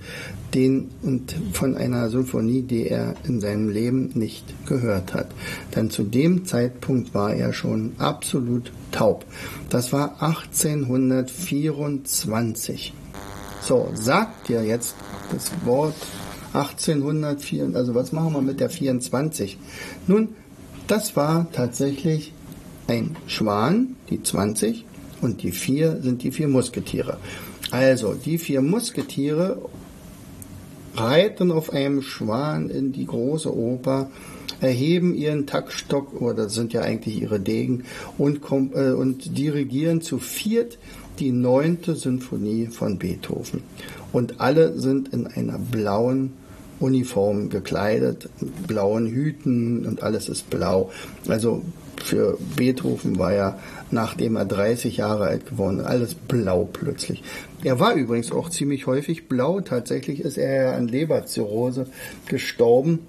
den 0.56 0.90
und 1.04 1.36
von 1.54 1.78
einer 1.78 2.10
Symphonie, 2.10 2.64
die 2.64 2.88
er 2.88 3.14
in 3.26 3.40
seinem 3.40 3.70
Leben 3.70 4.10
nicht 4.16 4.44
gehört 4.66 5.14
hat. 5.14 5.28
Denn 5.76 5.92
zu 5.92 6.02
dem 6.02 6.46
Zeitpunkt 6.46 7.14
war 7.14 7.36
er 7.36 7.54
schon 7.54 7.92
absolut 8.00 8.72
taub. 8.92 9.24
Das 9.70 9.94
war 9.94 10.20
1824. 10.20 12.94
So, 13.62 13.92
sagt 13.94 14.50
dir 14.50 14.64
jetzt 14.64 14.96
das 15.32 15.52
Wort 15.64 15.94
1804, 16.54 17.70
also 17.76 17.94
was 17.94 18.14
machen 18.14 18.34
wir 18.34 18.42
mit 18.42 18.62
der 18.62 18.72
24? 18.72 19.60
Nun, 20.08 20.30
das 20.88 21.16
war 21.16 21.46
tatsächlich 21.52 22.34
ein 22.90 23.16
Schwan, 23.28 23.96
die 24.10 24.22
20, 24.22 24.86
und 25.22 25.44
die 25.44 25.52
vier 25.52 26.00
sind 26.02 26.24
die 26.24 26.32
vier 26.32 26.48
Musketiere. 26.48 27.18
Also, 27.72 28.14
die 28.14 28.38
vier 28.40 28.62
Musketiere 28.62 29.62
reiten 30.96 31.52
auf 31.52 31.72
einem 31.72 32.02
Schwan 32.02 32.70
in 32.70 32.92
die 32.92 33.06
große 33.06 33.56
Oper, 33.56 34.10
erheben 34.60 35.14
ihren 35.14 35.46
Taktstock, 35.46 36.20
oder 36.20 36.46
das 36.46 36.56
sind 36.56 36.74
ja 36.74 36.82
eigentlich 36.82 37.22
ihre 37.22 37.40
Degen, 37.40 37.84
und, 38.18 38.42
äh, 38.74 38.92
und 38.92 39.38
dirigieren 39.38 40.02
zu 40.02 40.18
viert 40.18 40.80
die 41.20 41.32
neunte 41.32 41.96
Sinfonie 41.96 42.68
von 42.68 42.98
Beethoven. 42.98 43.62
Und 44.12 44.42
alle 44.42 44.80
sind 44.80 45.14
in 45.14 45.28
einer 45.28 45.60
blauen 45.60 46.34
Uniform 46.80 47.50
gekleidet, 47.50 48.30
blauen 48.68 49.08
Hüten 49.08 49.86
und 49.86 50.02
alles 50.02 50.30
ist 50.30 50.50
blau. 50.50 50.92
Also 51.28 51.62
für 52.04 52.38
Beethoven 52.56 53.20
war 53.20 53.34
ja, 53.34 53.60
nachdem 53.92 54.36
er 54.36 54.46
30 54.46 54.98
Jahre 54.98 55.26
alt 55.26 55.48
geworden 55.48 55.80
ist, 55.80 55.86
alles 55.86 56.16
blau 56.16 56.68
plötzlich. 56.72 57.24
Er 57.64 57.80
war 57.80 57.94
übrigens 57.94 58.32
auch 58.32 58.50
ziemlich 58.50 58.88
häufig 58.88 59.28
blau. 59.28 59.62
Tatsächlich 59.62 60.22
ist 60.22 60.38
er 60.38 60.64
ja 60.64 60.74
an 60.74 60.88
Leberzirrhose 60.88 61.88
gestorben. 62.28 63.00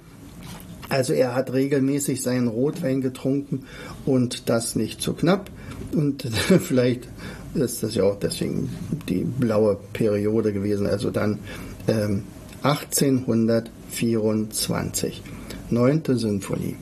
Also 0.88 1.12
er 1.12 1.36
hat 1.36 1.52
regelmäßig 1.52 2.20
seinen 2.20 2.48
Rotwein 2.48 3.00
getrunken 3.00 3.64
und 4.06 4.48
das 4.48 4.74
nicht 4.74 5.00
zu 5.00 5.14
knapp. 5.14 5.50
Und 5.92 6.22
vielleicht 6.60 7.06
ist 7.54 7.82
das 7.82 7.94
ja 7.94 8.04
auch 8.04 8.18
deswegen 8.18 8.70
die 9.08 9.24
blaue 9.24 9.78
Periode 9.92 10.52
gewesen. 10.52 10.86
Also 10.86 11.10
dann 11.10 11.38
ähm, 11.86 12.24
1824. 12.62 15.22
Neunte 15.70 16.18
Sinfonie. 16.18 16.76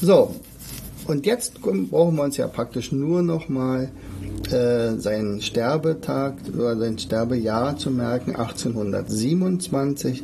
So, 0.00 0.34
und 1.10 1.26
jetzt 1.26 1.60
brauchen 1.60 1.90
wir 1.90 2.22
uns 2.22 2.36
ja 2.36 2.46
praktisch 2.46 2.92
nur 2.92 3.22
noch 3.22 3.48
mal 3.48 3.90
äh, 4.50 4.96
seinen 4.96 5.42
Sterbetag 5.42 6.34
oder 6.54 6.76
sein 6.76 6.98
Sterbejahr 6.98 7.76
zu 7.76 7.90
merken, 7.90 8.36
1827. 8.36 10.22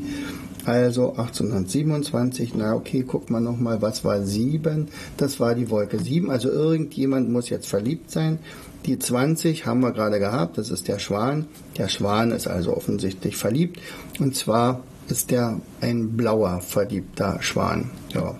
Also 0.65 1.11
1827, 1.11 2.55
na 2.57 2.75
okay, 2.75 3.03
guckt 3.03 3.31
man 3.31 3.43
nochmal, 3.43 3.83
was 3.83 4.05
war 4.05 4.23
7? 4.23 4.89
Das 5.17 5.41
war 5.41 5.55
die 5.57 5.71
Wolke 5.71 5.99
7. 5.99 6.31
Also 6.31 6.51
irgendjemand 6.51 7.31
muss 7.31 7.49
jetzt 7.49 7.69
verliebt 7.69 8.11
sein. 8.11 8.39
Die 8.85 8.99
20 8.99 9.67
haben 9.67 9.81
wir 9.81 9.91
gerade 9.93 10.21
gehabt, 10.21 10.57
das 10.57 10.71
ist 10.71 10.87
der 10.87 11.01
Schwan. 11.01 11.47
Der 11.79 11.89
Schwan 11.89 12.31
ist 12.31 12.47
also 12.47 12.77
offensichtlich 12.77 13.37
verliebt. 13.37 13.81
Und 14.21 14.37
zwar 14.37 14.83
ist 15.09 15.33
der 15.33 15.61
ein 15.81 16.17
blauer, 16.17 16.61
verliebter 16.61 17.39
Schwan. 17.43 17.91
Ja. 18.13 18.37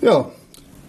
Ja, 0.00 0.30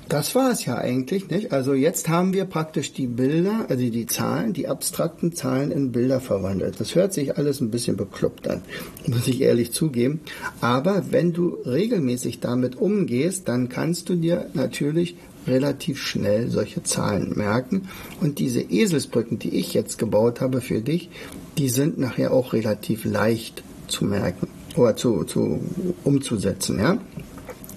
das 0.10 0.36
war 0.36 0.52
es 0.52 0.66
ja 0.66 0.78
eigentlich, 0.78 1.30
nicht? 1.30 1.52
Also 1.52 1.74
jetzt 1.74 2.10
haben 2.10 2.34
wir 2.34 2.46
praktisch 2.46 2.94
die 2.94 3.08
Bilder, 3.08 3.66
also 3.70 3.90
die 3.90 4.06
Zahlen, 4.06 4.54
die 4.54 4.68
abstrakten 4.68 5.34
Zahlen 5.34 5.72
in 5.72 5.92
Bilder 5.92 6.20
verwandelt. 6.20 6.80
Das 6.80 6.96
hört 6.96 7.14
sich 7.14 7.38
alles 7.38 7.62
ein 7.62 7.72
bisschen 7.72 7.98
bekloppt 7.98 8.48
an, 8.48 8.62
muss 9.08 9.28
ich 9.28 9.42
ehrlich 9.42 9.72
zugeben. 9.72 10.22
Aber 10.62 11.12
wenn 11.12 11.34
du 11.34 11.58
regelmäßig 11.66 12.40
damit 12.40 12.76
umgehst, 12.76 13.48
dann 13.48 13.70
kannst 13.70 14.10
du 14.10 14.16
dir 14.16 14.48
natürlich 14.54 15.16
relativ 15.48 16.02
schnell 16.02 16.50
solche 16.50 16.84
Zahlen 16.84 17.34
merken. 17.36 17.88
Und 18.22 18.40
diese 18.40 18.62
Eselsbrücken, 18.62 19.40
die 19.40 19.58
ich 19.58 19.74
jetzt 19.74 19.98
gebaut 19.98 20.42
habe 20.42 20.62
für 20.62 20.82
dich, 20.82 21.10
die 21.58 21.70
sind 21.70 21.98
nachher 21.98 22.34
auch 22.34 22.54
relativ 22.54 23.06
leicht 23.06 23.64
zu 23.88 24.06
merken 24.06 24.48
oder 24.76 24.96
zu, 24.96 25.24
zu 25.24 25.62
umzusetzen, 26.04 26.80
ja. 26.80 26.98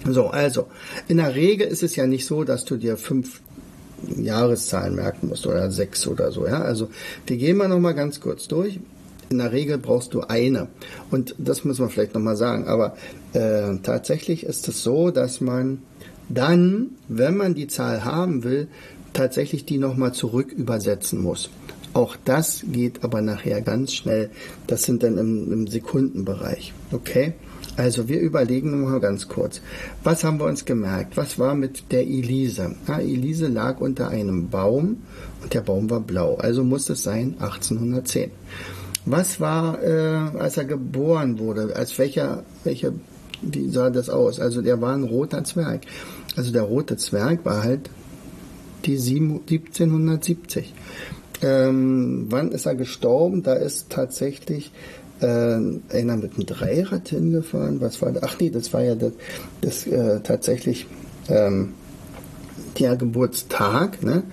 So, 0.07 0.27
also, 0.27 0.67
in 1.07 1.17
der 1.17 1.35
Regel 1.35 1.67
ist 1.67 1.83
es 1.83 1.95
ja 1.95 2.07
nicht 2.07 2.25
so, 2.25 2.43
dass 2.43 2.65
du 2.65 2.77
dir 2.77 2.97
fünf 2.97 3.41
Jahreszahlen 4.17 4.95
merken 4.95 5.27
musst 5.27 5.45
oder 5.45 5.71
sechs 5.71 6.07
oder 6.07 6.31
so, 6.31 6.47
ja. 6.47 6.61
Also, 6.61 6.89
die 7.27 7.37
gehen 7.37 7.57
wir 7.57 7.67
nochmal 7.67 7.95
ganz 7.95 8.19
kurz 8.19 8.47
durch. 8.47 8.79
In 9.29 9.37
der 9.37 9.51
Regel 9.51 9.77
brauchst 9.77 10.13
du 10.13 10.21
eine. 10.21 10.69
Und 11.11 11.35
das 11.37 11.63
müssen 11.63 11.85
wir 11.85 11.89
vielleicht 11.89 12.15
nochmal 12.15 12.35
sagen. 12.35 12.67
Aber 12.67 12.95
äh, 13.33 13.77
tatsächlich 13.83 14.43
ist 14.43 14.67
es 14.67 14.81
so, 14.81 15.11
dass 15.11 15.39
man 15.39 15.83
dann, 16.29 16.91
wenn 17.07 17.37
man 17.37 17.53
die 17.53 17.67
Zahl 17.67 18.05
haben 18.05 18.43
will, 18.43 18.67
tatsächlich 19.13 19.65
die 19.65 19.77
nochmal 19.77 20.13
zurück 20.13 20.51
übersetzen 20.51 21.21
muss. 21.21 21.49
Auch 21.93 22.15
das 22.23 22.63
geht 22.71 23.03
aber 23.03 23.21
nachher 23.21 23.61
ganz 23.61 23.93
schnell. 23.93 24.29
Das 24.67 24.83
sind 24.83 25.03
dann 25.03 25.17
im, 25.17 25.51
im 25.51 25.67
Sekundenbereich. 25.67 26.73
Okay? 26.91 27.33
Also 27.79 28.09
wir 28.09 28.19
überlegen 28.19 28.81
mal 28.81 28.99
ganz 28.99 29.29
kurz. 29.29 29.61
Was 30.03 30.25
haben 30.25 30.37
wir 30.37 30.47
uns 30.47 30.65
gemerkt? 30.65 31.15
Was 31.15 31.39
war 31.39 31.55
mit 31.55 31.93
der 31.93 32.01
Elise? 32.01 32.75
Ja, 32.89 32.99
Elise 32.99 33.47
lag 33.47 33.79
unter 33.79 34.09
einem 34.09 34.49
Baum 34.49 34.97
und 35.41 35.53
der 35.53 35.61
Baum 35.61 35.89
war 35.89 36.01
blau. 36.01 36.35
Also 36.35 36.65
muss 36.65 36.89
es 36.89 37.03
sein 37.03 37.35
1810. 37.39 38.31
Was 39.05 39.39
war, 39.39 39.81
äh, 39.81 40.37
als 40.37 40.57
er 40.57 40.65
geboren 40.65 41.39
wurde? 41.39 41.73
Als 41.73 41.97
welcher, 41.97 42.43
welcher, 42.65 42.91
wie 43.41 43.69
sah 43.69 43.89
das 43.89 44.09
aus? 44.09 44.41
Also 44.41 44.61
der 44.61 44.81
war 44.81 44.93
ein 44.93 45.03
roter 45.03 45.45
Zwerg. 45.45 45.83
Also 46.35 46.51
der 46.51 46.63
rote 46.63 46.97
Zwerg 46.97 47.45
war 47.45 47.63
halt 47.63 47.89
die 48.83 48.97
1770. 48.97 50.73
Ähm, 51.41 52.25
wann 52.27 52.51
ist 52.51 52.65
er 52.65 52.75
gestorben? 52.75 53.41
Da 53.41 53.53
ist 53.53 53.89
tatsächlich 53.89 54.73
äh, 55.21 55.25
einer 55.25 56.17
mit 56.17 56.35
einem 56.35 56.45
Dreirad 56.45 57.09
hingefahren. 57.09 57.81
Was 57.81 58.01
war 58.01 58.11
das? 58.11 58.23
Ach 58.23 58.35
nee, 58.39 58.49
das 58.49 58.73
war 58.73 58.83
ja 58.83 58.95
das, 58.95 59.13
das 59.61 59.87
äh, 59.87 60.19
tatsächlich 60.21 60.87
ähm, 61.27 61.73
der 62.77 62.95
Geburtstag. 62.95 64.03
Ne? 64.03 64.23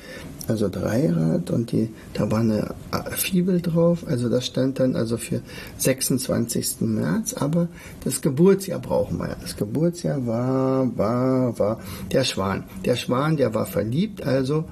also 0.49 0.69
Dreirad 0.69 1.51
und 1.51 1.73
die, 1.73 1.91
da 2.15 2.31
war 2.31 2.41
eine 2.41 2.75
Fibel 3.11 3.61
drauf, 3.61 4.05
also 4.07 4.29
das 4.29 4.47
stand 4.47 4.79
dann 4.79 4.97
also 4.97 5.17
für 5.17 5.41
26. 5.79 6.81
März, 6.81 7.35
aber 7.35 7.69
das 8.05 8.21
Geburtsjahr 8.21 8.81
brauchen 8.81 9.19
wir 9.19 9.29
ja. 9.29 9.37
Das 9.41 9.57
Geburtsjahr 9.57 10.27
war, 10.27 10.97
war, 10.97 11.59
war 11.59 11.81
der 12.13 12.25
Schwan. 12.25 12.65
Der 12.85 12.97
Schwan, 12.97 13.37
der 13.37 13.55
war 13.55 13.67
verliebt, 13.67 14.25
also 14.25 14.65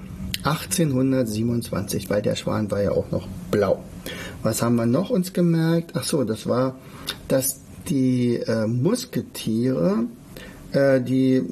1827, 0.45 2.11
weil 2.11 2.23
der 2.23 2.37
Schwan 2.37 2.71
war 2.71 2.83
ja 2.83 2.93
auch 2.93 3.11
noch 3.11 3.27
blau. 3.51 3.83
Was 4.45 4.63
haben 4.63 4.77
wir 4.77 4.87
noch 4.87 5.11
uns 5.11 5.33
gemerkt? 5.33 5.93
Ach 5.95 6.05
so, 6.05 6.23
das 6.23 6.47
war, 6.47 6.77
dass 7.27 7.61
die 7.89 8.37
äh, 8.37 8.67
Musketiere, 8.67 10.05
äh, 10.73 11.01
die 11.01 11.43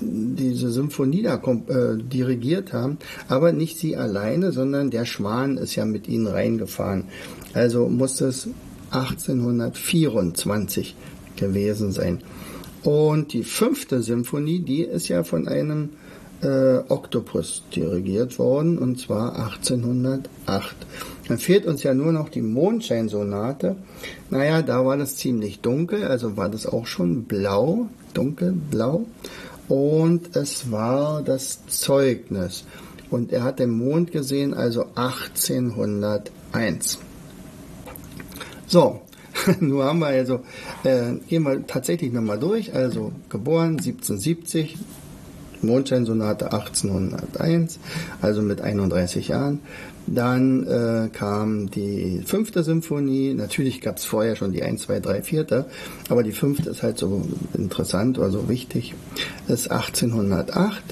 diese 0.00 0.70
Symphonie 0.70 1.22
da 1.22 1.34
äh, 1.36 1.96
dirigiert 1.96 2.72
haben, 2.72 2.98
aber 3.28 3.52
nicht 3.52 3.78
sie 3.78 3.96
alleine, 3.96 4.52
sondern 4.52 4.90
der 4.90 5.06
Schwan 5.06 5.56
ist 5.56 5.74
ja 5.74 5.84
mit 5.84 6.06
ihnen 6.06 6.28
reingefahren. 6.28 7.06
Also 7.52 7.88
muss 7.88 8.20
es 8.20 8.48
1824 8.90 10.94
gewesen 11.36 11.90
sein. 11.92 12.20
Und 12.84 13.32
die 13.32 13.42
fünfte 13.42 14.02
Symphonie, 14.02 14.60
die 14.60 14.82
ist 14.82 15.08
ja 15.08 15.24
von 15.24 15.48
einem 15.48 15.88
äh, 16.42 16.78
Oktopus 16.88 17.62
dirigiert 17.74 18.38
worden, 18.38 18.78
und 18.78 19.00
zwar 19.00 19.36
1808. 19.36 20.76
Dann 21.28 21.38
fehlt 21.38 21.66
uns 21.66 21.82
ja 21.82 21.94
nur 21.94 22.12
noch 22.12 22.28
die 22.28 22.42
Mondscheinsonate. 22.42 23.74
Naja, 24.30 24.62
da 24.62 24.84
war 24.84 24.96
das 24.96 25.16
ziemlich 25.16 25.60
dunkel, 25.60 26.04
also 26.04 26.36
war 26.36 26.48
das 26.48 26.66
auch 26.66 26.86
schon 26.86 27.24
blau, 27.24 27.88
dunkelblau 28.14 29.04
und 29.68 30.36
es 30.36 30.70
war 30.70 31.22
das 31.22 31.66
Zeugnis. 31.66 32.64
Und 33.10 33.32
er 33.32 33.42
hat 33.44 33.58
den 33.58 33.70
Mond 33.70 34.12
gesehen, 34.12 34.54
also 34.54 34.86
1801. 34.94 36.98
So, 38.66 39.00
nun 39.60 39.82
haben 39.82 39.98
wir 40.00 40.06
also, 40.06 40.40
äh, 40.82 41.14
gehen 41.28 41.44
wir 41.44 41.66
tatsächlich 41.66 42.12
nochmal 42.12 42.38
durch. 42.38 42.74
Also 42.74 43.12
geboren 43.28 43.78
1770, 43.78 44.76
Mondscheinsonate 45.66 46.52
1801, 46.52 47.78
also 48.22 48.42
mit 48.42 48.60
31 48.60 49.28
Jahren. 49.28 49.60
Dann 50.06 50.66
äh, 50.66 51.08
kam 51.12 51.68
die 51.70 52.22
fünfte 52.24 52.62
Symphonie. 52.62 53.34
Natürlich 53.34 53.80
gab 53.80 53.96
es 53.96 54.04
vorher 54.04 54.36
schon 54.36 54.52
die 54.52 54.62
1, 54.62 54.82
2, 54.82 55.00
3, 55.00 55.22
4. 55.22 55.66
Aber 56.08 56.22
die 56.22 56.32
fünfte 56.32 56.70
ist 56.70 56.82
halt 56.82 56.98
so 56.98 57.26
interessant 57.54 58.18
oder 58.18 58.30
so 58.30 58.48
wichtig. 58.48 58.94
Das 59.48 59.62
ist 59.62 59.70
1808. 59.70 60.82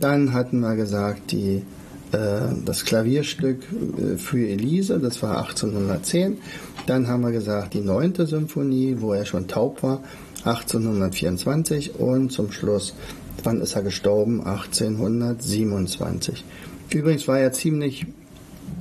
Dann 0.00 0.32
hatten 0.32 0.60
wir 0.60 0.74
gesagt, 0.74 1.30
die, 1.30 1.62
äh, 2.10 2.40
das 2.64 2.84
Klavierstück 2.84 3.62
äh, 3.62 4.16
für 4.16 4.48
Elise, 4.48 4.98
das 4.98 5.22
war 5.22 5.38
1810. 5.38 6.38
Dann 6.86 7.06
haben 7.06 7.22
wir 7.22 7.32
gesagt, 7.32 7.74
die 7.74 7.80
neunte 7.80 8.26
Symphonie, 8.26 8.96
wo 8.98 9.12
er 9.12 9.26
schon 9.26 9.46
taub 9.46 9.84
war, 9.84 10.02
1824. 10.44 12.00
Und 12.00 12.32
zum 12.32 12.50
Schluss, 12.50 12.94
wann 13.44 13.60
ist 13.60 13.74
er 13.74 13.82
gestorben? 13.82 14.40
1827. 14.40 16.44
Übrigens 16.90 17.28
war 17.28 17.38
er 17.38 17.52
ziemlich 17.52 18.06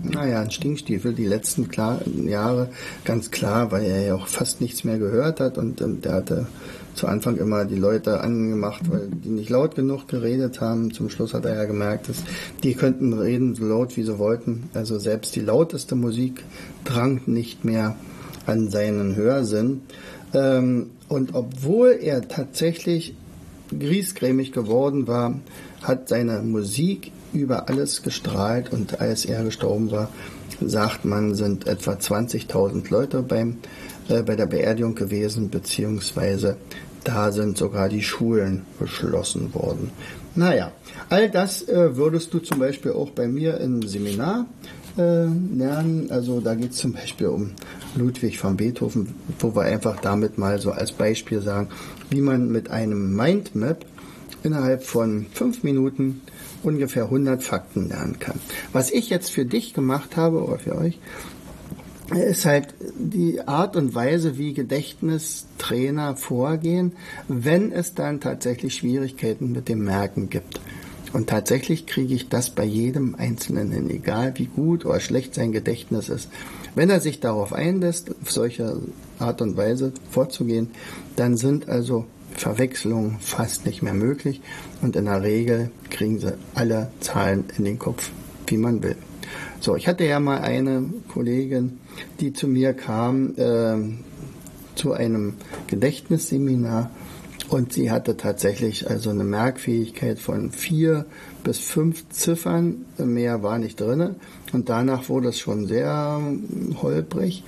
naja, 0.03 0.41
ein 0.41 0.51
Stinkstiefel 0.51 1.13
die 1.13 1.25
letzten 1.25 1.67
klar, 1.67 2.01
Jahre 2.05 2.69
ganz 3.03 3.31
klar, 3.31 3.71
weil 3.71 3.85
er 3.85 4.03
ja 4.03 4.15
auch 4.15 4.27
fast 4.27 4.61
nichts 4.61 4.83
mehr 4.83 4.99
gehört 4.99 5.39
hat 5.39 5.57
und, 5.57 5.81
und 5.81 6.05
der 6.05 6.13
hatte 6.13 6.47
zu 6.93 7.07
Anfang 7.07 7.37
immer 7.37 7.65
die 7.65 7.75
Leute 7.75 8.21
angemacht, 8.21 8.89
weil 8.89 9.09
die 9.09 9.29
nicht 9.29 9.49
laut 9.49 9.75
genug 9.75 10.07
geredet 10.07 10.61
haben. 10.61 10.93
Zum 10.93 11.09
Schluss 11.09 11.33
hat 11.33 11.45
er 11.45 11.55
ja 11.55 11.65
gemerkt, 11.65 12.09
dass 12.09 12.17
die 12.63 12.73
könnten 12.73 13.13
reden 13.13 13.55
so 13.55 13.65
laut 13.65 13.97
wie 13.97 14.03
sie 14.03 14.17
wollten. 14.17 14.69
Also 14.73 14.97
selbst 14.97 15.35
die 15.35 15.41
lauteste 15.41 15.95
Musik 15.95 16.43
drang 16.85 17.21
nicht 17.25 17.65
mehr 17.65 17.95
an 18.45 18.69
seinen 18.69 19.15
Hörsinn. 19.15 19.81
Ähm, 20.33 20.91
und 21.09 21.33
obwohl 21.33 21.97
er 22.01 22.27
tatsächlich 22.27 23.15
griesgrämig 23.69 24.51
geworden 24.51 25.08
war, 25.08 25.39
hat 25.82 26.10
seine 26.10 26.41
Musik 26.41 27.12
über 27.34 27.69
alles 27.69 28.01
gestrahlt 28.01 28.71
und 28.71 28.99
als 29.01 29.25
er 29.25 29.43
gestorben 29.43 29.91
war, 29.91 30.10
sagt 30.62 31.06
man, 31.06 31.36
sind 31.36 31.67
etwa 31.67 31.93
20.000 31.93 32.89
Leute 32.89 33.21
beim, 33.21 33.58
äh, 34.08 34.23
bei 34.23 34.36
der 34.36 34.45
Beerdigung 34.45 34.95
gewesen, 34.95 35.49
beziehungsweise 35.49 36.58
da 37.04 37.32
sind 37.32 37.58
sogar 37.58 37.89
die 37.89 38.04
Schulen 38.04 38.65
geschlossen 38.80 39.54
worden. 39.54 39.91
Naja, 40.34 40.71
all 41.10 41.30
das 41.30 41.67
äh, 41.67 41.95
würdest 41.95 42.34
du 42.34 42.39
zum 42.39 42.60
Beispiel 42.60 42.91
auch 42.91 43.12
bei 43.12 43.28
mir 43.28 43.60
im 43.60 43.84
Seminar 43.84 44.45
äh, 44.97 45.25
lernen. 45.25 46.10
Also 46.10 46.39
da 46.39 46.55
geht 46.55 46.71
es 46.71 46.77
zum 46.77 46.93
Beispiel 46.93 47.27
um 47.27 47.51
Ludwig 47.95 48.41
van 48.43 48.58
Beethoven, 48.58 49.15
wo 49.39 49.55
wir 49.55 49.63
einfach 49.63 49.99
damit 49.99 50.38
mal 50.38 50.60
so 50.60 50.71
als 50.71 50.91
Beispiel 50.91 51.41
sagen, 51.41 51.69
wie 52.10 52.21
man 52.21 52.49
mit 52.51 52.69
einem 52.69 53.15
Mindmap 53.15 53.86
innerhalb 54.43 54.84
von 54.84 55.25
fünf 55.34 55.63
Minuten 55.63 56.21
ungefähr 56.63 57.05
100 57.05 57.43
Fakten 57.43 57.89
lernen 57.89 58.19
kann. 58.19 58.39
Was 58.73 58.91
ich 58.91 59.10
jetzt 59.10 59.31
für 59.31 59.45
dich 59.45 59.73
gemacht 59.73 60.17
habe 60.17 60.43
oder 60.43 60.60
für 60.60 60.75
euch, 60.75 60.99
ist 62.13 62.45
halt 62.45 62.75
die 62.97 63.47
Art 63.47 63.75
und 63.75 63.95
Weise, 63.95 64.38
wie 64.38 64.53
Gedächtnistrainer 64.53 66.15
vorgehen, 66.15 66.93
wenn 67.27 67.71
es 67.71 67.95
dann 67.95 68.19
tatsächlich 68.19 68.75
Schwierigkeiten 68.75 69.51
mit 69.51 69.69
dem 69.69 69.84
Merken 69.84 70.29
gibt. 70.29 70.60
Und 71.15 71.30
tatsächlich 71.30 71.86
kriege 71.86 72.13
ich 72.13 72.28
das 72.28 72.49
bei 72.49 72.65
jedem 72.65 73.15
Einzelnen 73.15 73.71
hin, 73.71 73.89
egal 73.89 74.34
wie 74.36 74.47
gut 74.47 74.86
oder 74.86 74.99
schlecht 74.99 75.34
sein 75.34 75.54
Gedächtnis 75.54 76.10
ist. 76.10 76.30
Wenn 76.75 76.89
er 76.89 76.99
sich 76.99 77.21
darauf 77.21 77.54
einlässt, 77.54 78.12
auf 78.21 78.34
solche 78.34 78.82
Art 79.17 79.41
und 79.41 79.56
Weise 79.56 79.93
vorzugehen, 80.12 80.71
dann 81.15 81.38
sind 81.38 81.69
also 81.69 82.04
Verwechslung 82.32 83.15
fast 83.21 83.65
nicht 83.65 83.82
mehr 83.82 83.93
möglich 83.93 84.41
und 84.82 84.97
in 84.97 85.06
der 85.06 85.23
Regel 85.23 85.71
kriegen 85.89 86.19
sie 86.19 86.34
alle 86.54 86.91
Zahlen 86.99 87.45
in 87.58 87.63
den 87.63 87.80
Kopf, 87.80 88.10
wie 88.47 88.58
man 88.58 88.84
will. 88.84 88.97
So, 89.62 89.78
ich 89.78 89.88
hatte 89.88 90.04
ja 90.04 90.19
mal 90.19 90.39
eine 90.39 90.84
Kollegin, 91.08 91.80
die 92.19 92.34
zu 92.34 92.45
mir 92.45 92.73
kam 92.73 93.36
äh, 93.38 93.78
zu 94.75 94.91
einem 94.91 95.36
Gedächtnisseminar 95.67 96.91
und 97.49 97.73
sie 97.73 97.91
hatte 97.91 98.17
tatsächlich 98.17 98.89
also 98.89 99.10
eine 99.10 99.23
Merkfähigkeit 99.23 100.19
von 100.19 100.51
vier 100.51 101.05
bis 101.43 101.60
fünf 101.60 102.10
Ziffern, 102.10 102.86
mehr 102.97 103.43
war 103.43 103.60
nicht 103.60 103.79
drin 103.79 104.15
und 104.53 104.69
danach 104.69 105.10
wurde 105.10 105.29
es 105.29 105.39
schon 105.39 105.67
sehr 105.67 106.21
holprig 106.81 107.43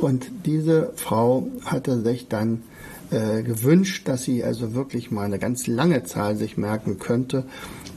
und 0.00 0.30
diese 0.46 0.92
Frau 0.96 1.48
hatte 1.64 2.00
sich 2.02 2.28
dann 2.28 2.62
äh, 3.10 3.42
gewünscht, 3.42 4.08
dass 4.08 4.22
sie 4.22 4.42
also 4.42 4.74
wirklich 4.74 5.10
mal 5.10 5.24
eine 5.24 5.38
ganz 5.38 5.66
lange 5.66 6.04
Zahl 6.04 6.36
sich 6.36 6.56
merken 6.56 6.98
könnte. 6.98 7.44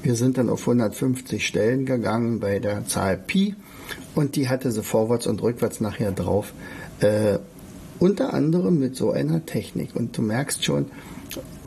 Wir 0.04 0.16
sind 0.16 0.38
dann 0.38 0.50
auf 0.50 0.62
150 0.62 1.46
Stellen 1.46 1.86
gegangen 1.86 2.40
bei 2.40 2.60
der 2.60 2.86
Zahl 2.86 3.18
Pi 3.18 3.56
und 4.14 4.36
die 4.36 4.50
hatte 4.50 4.72
sie 4.72 4.84
vorwärts 4.84 5.26
und 5.28 5.42
rückwärts 5.42 5.80
nachher 5.80 6.12
drauf. 6.12 6.54
Äh, 7.00 7.40
unter 8.00 8.34
anderem 8.34 8.80
mit 8.80 8.96
so 8.96 9.12
einer 9.12 9.46
Technik. 9.46 9.96
Und 9.96 10.18
du 10.18 10.22
merkst 10.22 10.66
schon, 10.66 10.88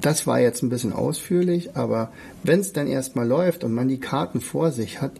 das 0.00 0.26
war 0.26 0.40
jetzt 0.40 0.62
ein 0.62 0.68
bisschen 0.68 0.92
ausführlich, 0.92 1.76
aber 1.76 2.12
wenn 2.42 2.60
es 2.60 2.72
dann 2.72 2.86
erstmal 2.86 3.26
läuft 3.26 3.64
und 3.64 3.72
man 3.72 3.88
die 3.88 4.00
Karten 4.00 4.40
vor 4.40 4.70
sich 4.70 5.00
hat, 5.00 5.12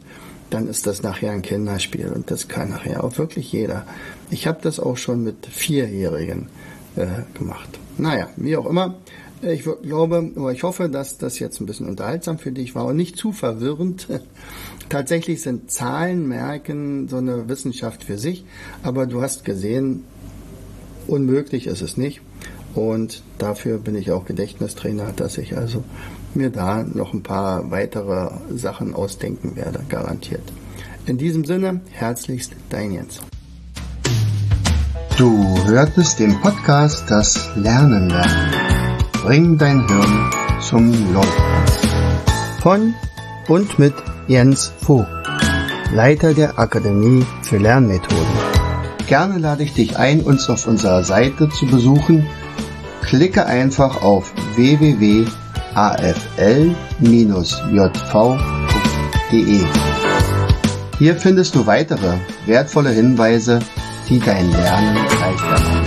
dann 0.51 0.69
ist 0.69 0.87
das 0.87 1.03
nachher 1.03 1.33
ein 1.33 1.43
Kinderspiel 1.43 2.09
und 2.09 2.31
das 2.31 2.49
kann 2.49 2.71
nachher 2.71 3.05
auch 3.05 3.19
wirklich 3.19 3.53
jeder. 3.53 3.85
Ich 4.31 4.47
habe 4.47 4.59
das 4.63 4.81
auch 4.81 4.97
schon 4.97 5.23
mit 5.23 5.47
Vierjährigen 5.47 6.49
äh, 6.97 7.07
gemacht. 7.37 7.79
Naja, 7.99 8.29
wie 8.37 8.57
auch 8.57 8.67
immer. 8.67 8.97
Ich 9.41 9.63
glaube, 9.83 10.33
oder 10.35 10.53
ich 10.53 10.65
hoffe, 10.65 10.89
dass 10.89 11.19
das 11.19 11.39
jetzt 11.39 11.61
ein 11.61 11.67
bisschen 11.67 11.89
unterhaltsam 11.89 12.39
für 12.39 12.51
dich 12.51 12.75
war 12.75 12.87
und 12.87 12.97
nicht 12.97 13.17
zu 13.17 13.33
verwirrend. 13.33 14.09
Tatsächlich 14.89 15.43
sind 15.43 15.71
Zahlenmerken 15.71 17.09
so 17.09 17.19
eine 17.19 17.49
Wissenschaft 17.49 18.05
für 18.05 18.19
sich, 18.19 18.45
aber 18.83 19.07
du 19.07 19.23
hast 19.23 19.45
gesehen, 19.45 20.05
unmöglich 21.07 21.67
ist 21.67 21.83
es 21.83 21.97
nicht. 21.97 22.21
Und 22.79 23.25
dafür 23.39 23.79
bin 23.79 23.97
ich 23.97 24.13
auch 24.13 24.25
Gedächtnistrainer, 24.25 25.13
dass 25.17 25.37
ich 25.37 25.57
also 25.57 25.83
mir 26.33 26.51
da 26.51 26.85
noch 26.85 27.13
ein 27.13 27.25
paar 27.25 27.73
weitere 27.73 28.31
Sachen 28.55 28.95
ausdenken 28.95 29.57
werde, 29.57 29.81
garantiert. 29.89 30.45
In 31.05 31.19
diesem 31.19 31.45
Sinne, 31.45 31.81
herzlichst 31.91 32.53
dein 32.71 32.93
Jens. 32.93 33.21
Du 35.17 35.59
hörtest 35.67 36.21
den 36.21 36.41
Podcast 36.41 37.11
Das 37.11 37.49
Lernen 37.57 38.11
lernen. 38.11 38.53
Bring 39.25 39.59
dein 39.59 39.85
Hirn 39.89 40.31
zum 40.61 41.13
Laufen. 41.13 41.43
Von 42.63 42.95
und 43.49 43.77
mit 43.81 43.95
Jens 44.29 44.71
Vogt, 44.83 45.09
Leiter 45.93 46.33
der 46.33 46.61
Akademie 46.61 47.27
für 47.43 47.59
Lernmethoden. 47.59 48.39
Gerne 49.09 49.39
lade 49.39 49.65
ich 49.65 49.73
dich 49.73 49.99
ein, 49.99 50.21
uns 50.21 50.49
auf 50.49 50.69
unserer 50.69 51.03
Seite 51.03 51.49
zu 51.49 51.67
besuchen. 51.67 52.25
Klicke 53.09 53.47
einfach 53.47 54.03
auf 54.03 54.33
www.afl-jv.de. 54.55 55.27
Hier 60.99 61.17
findest 61.17 61.55
du 61.55 61.67
weitere 61.67 62.19
wertvolle 62.45 62.91
Hinweise, 62.91 63.61
die 64.11 64.19
dein 64.19 64.51
Lernen 64.51 64.97
leichter 64.97 65.53
machen. 65.53 65.85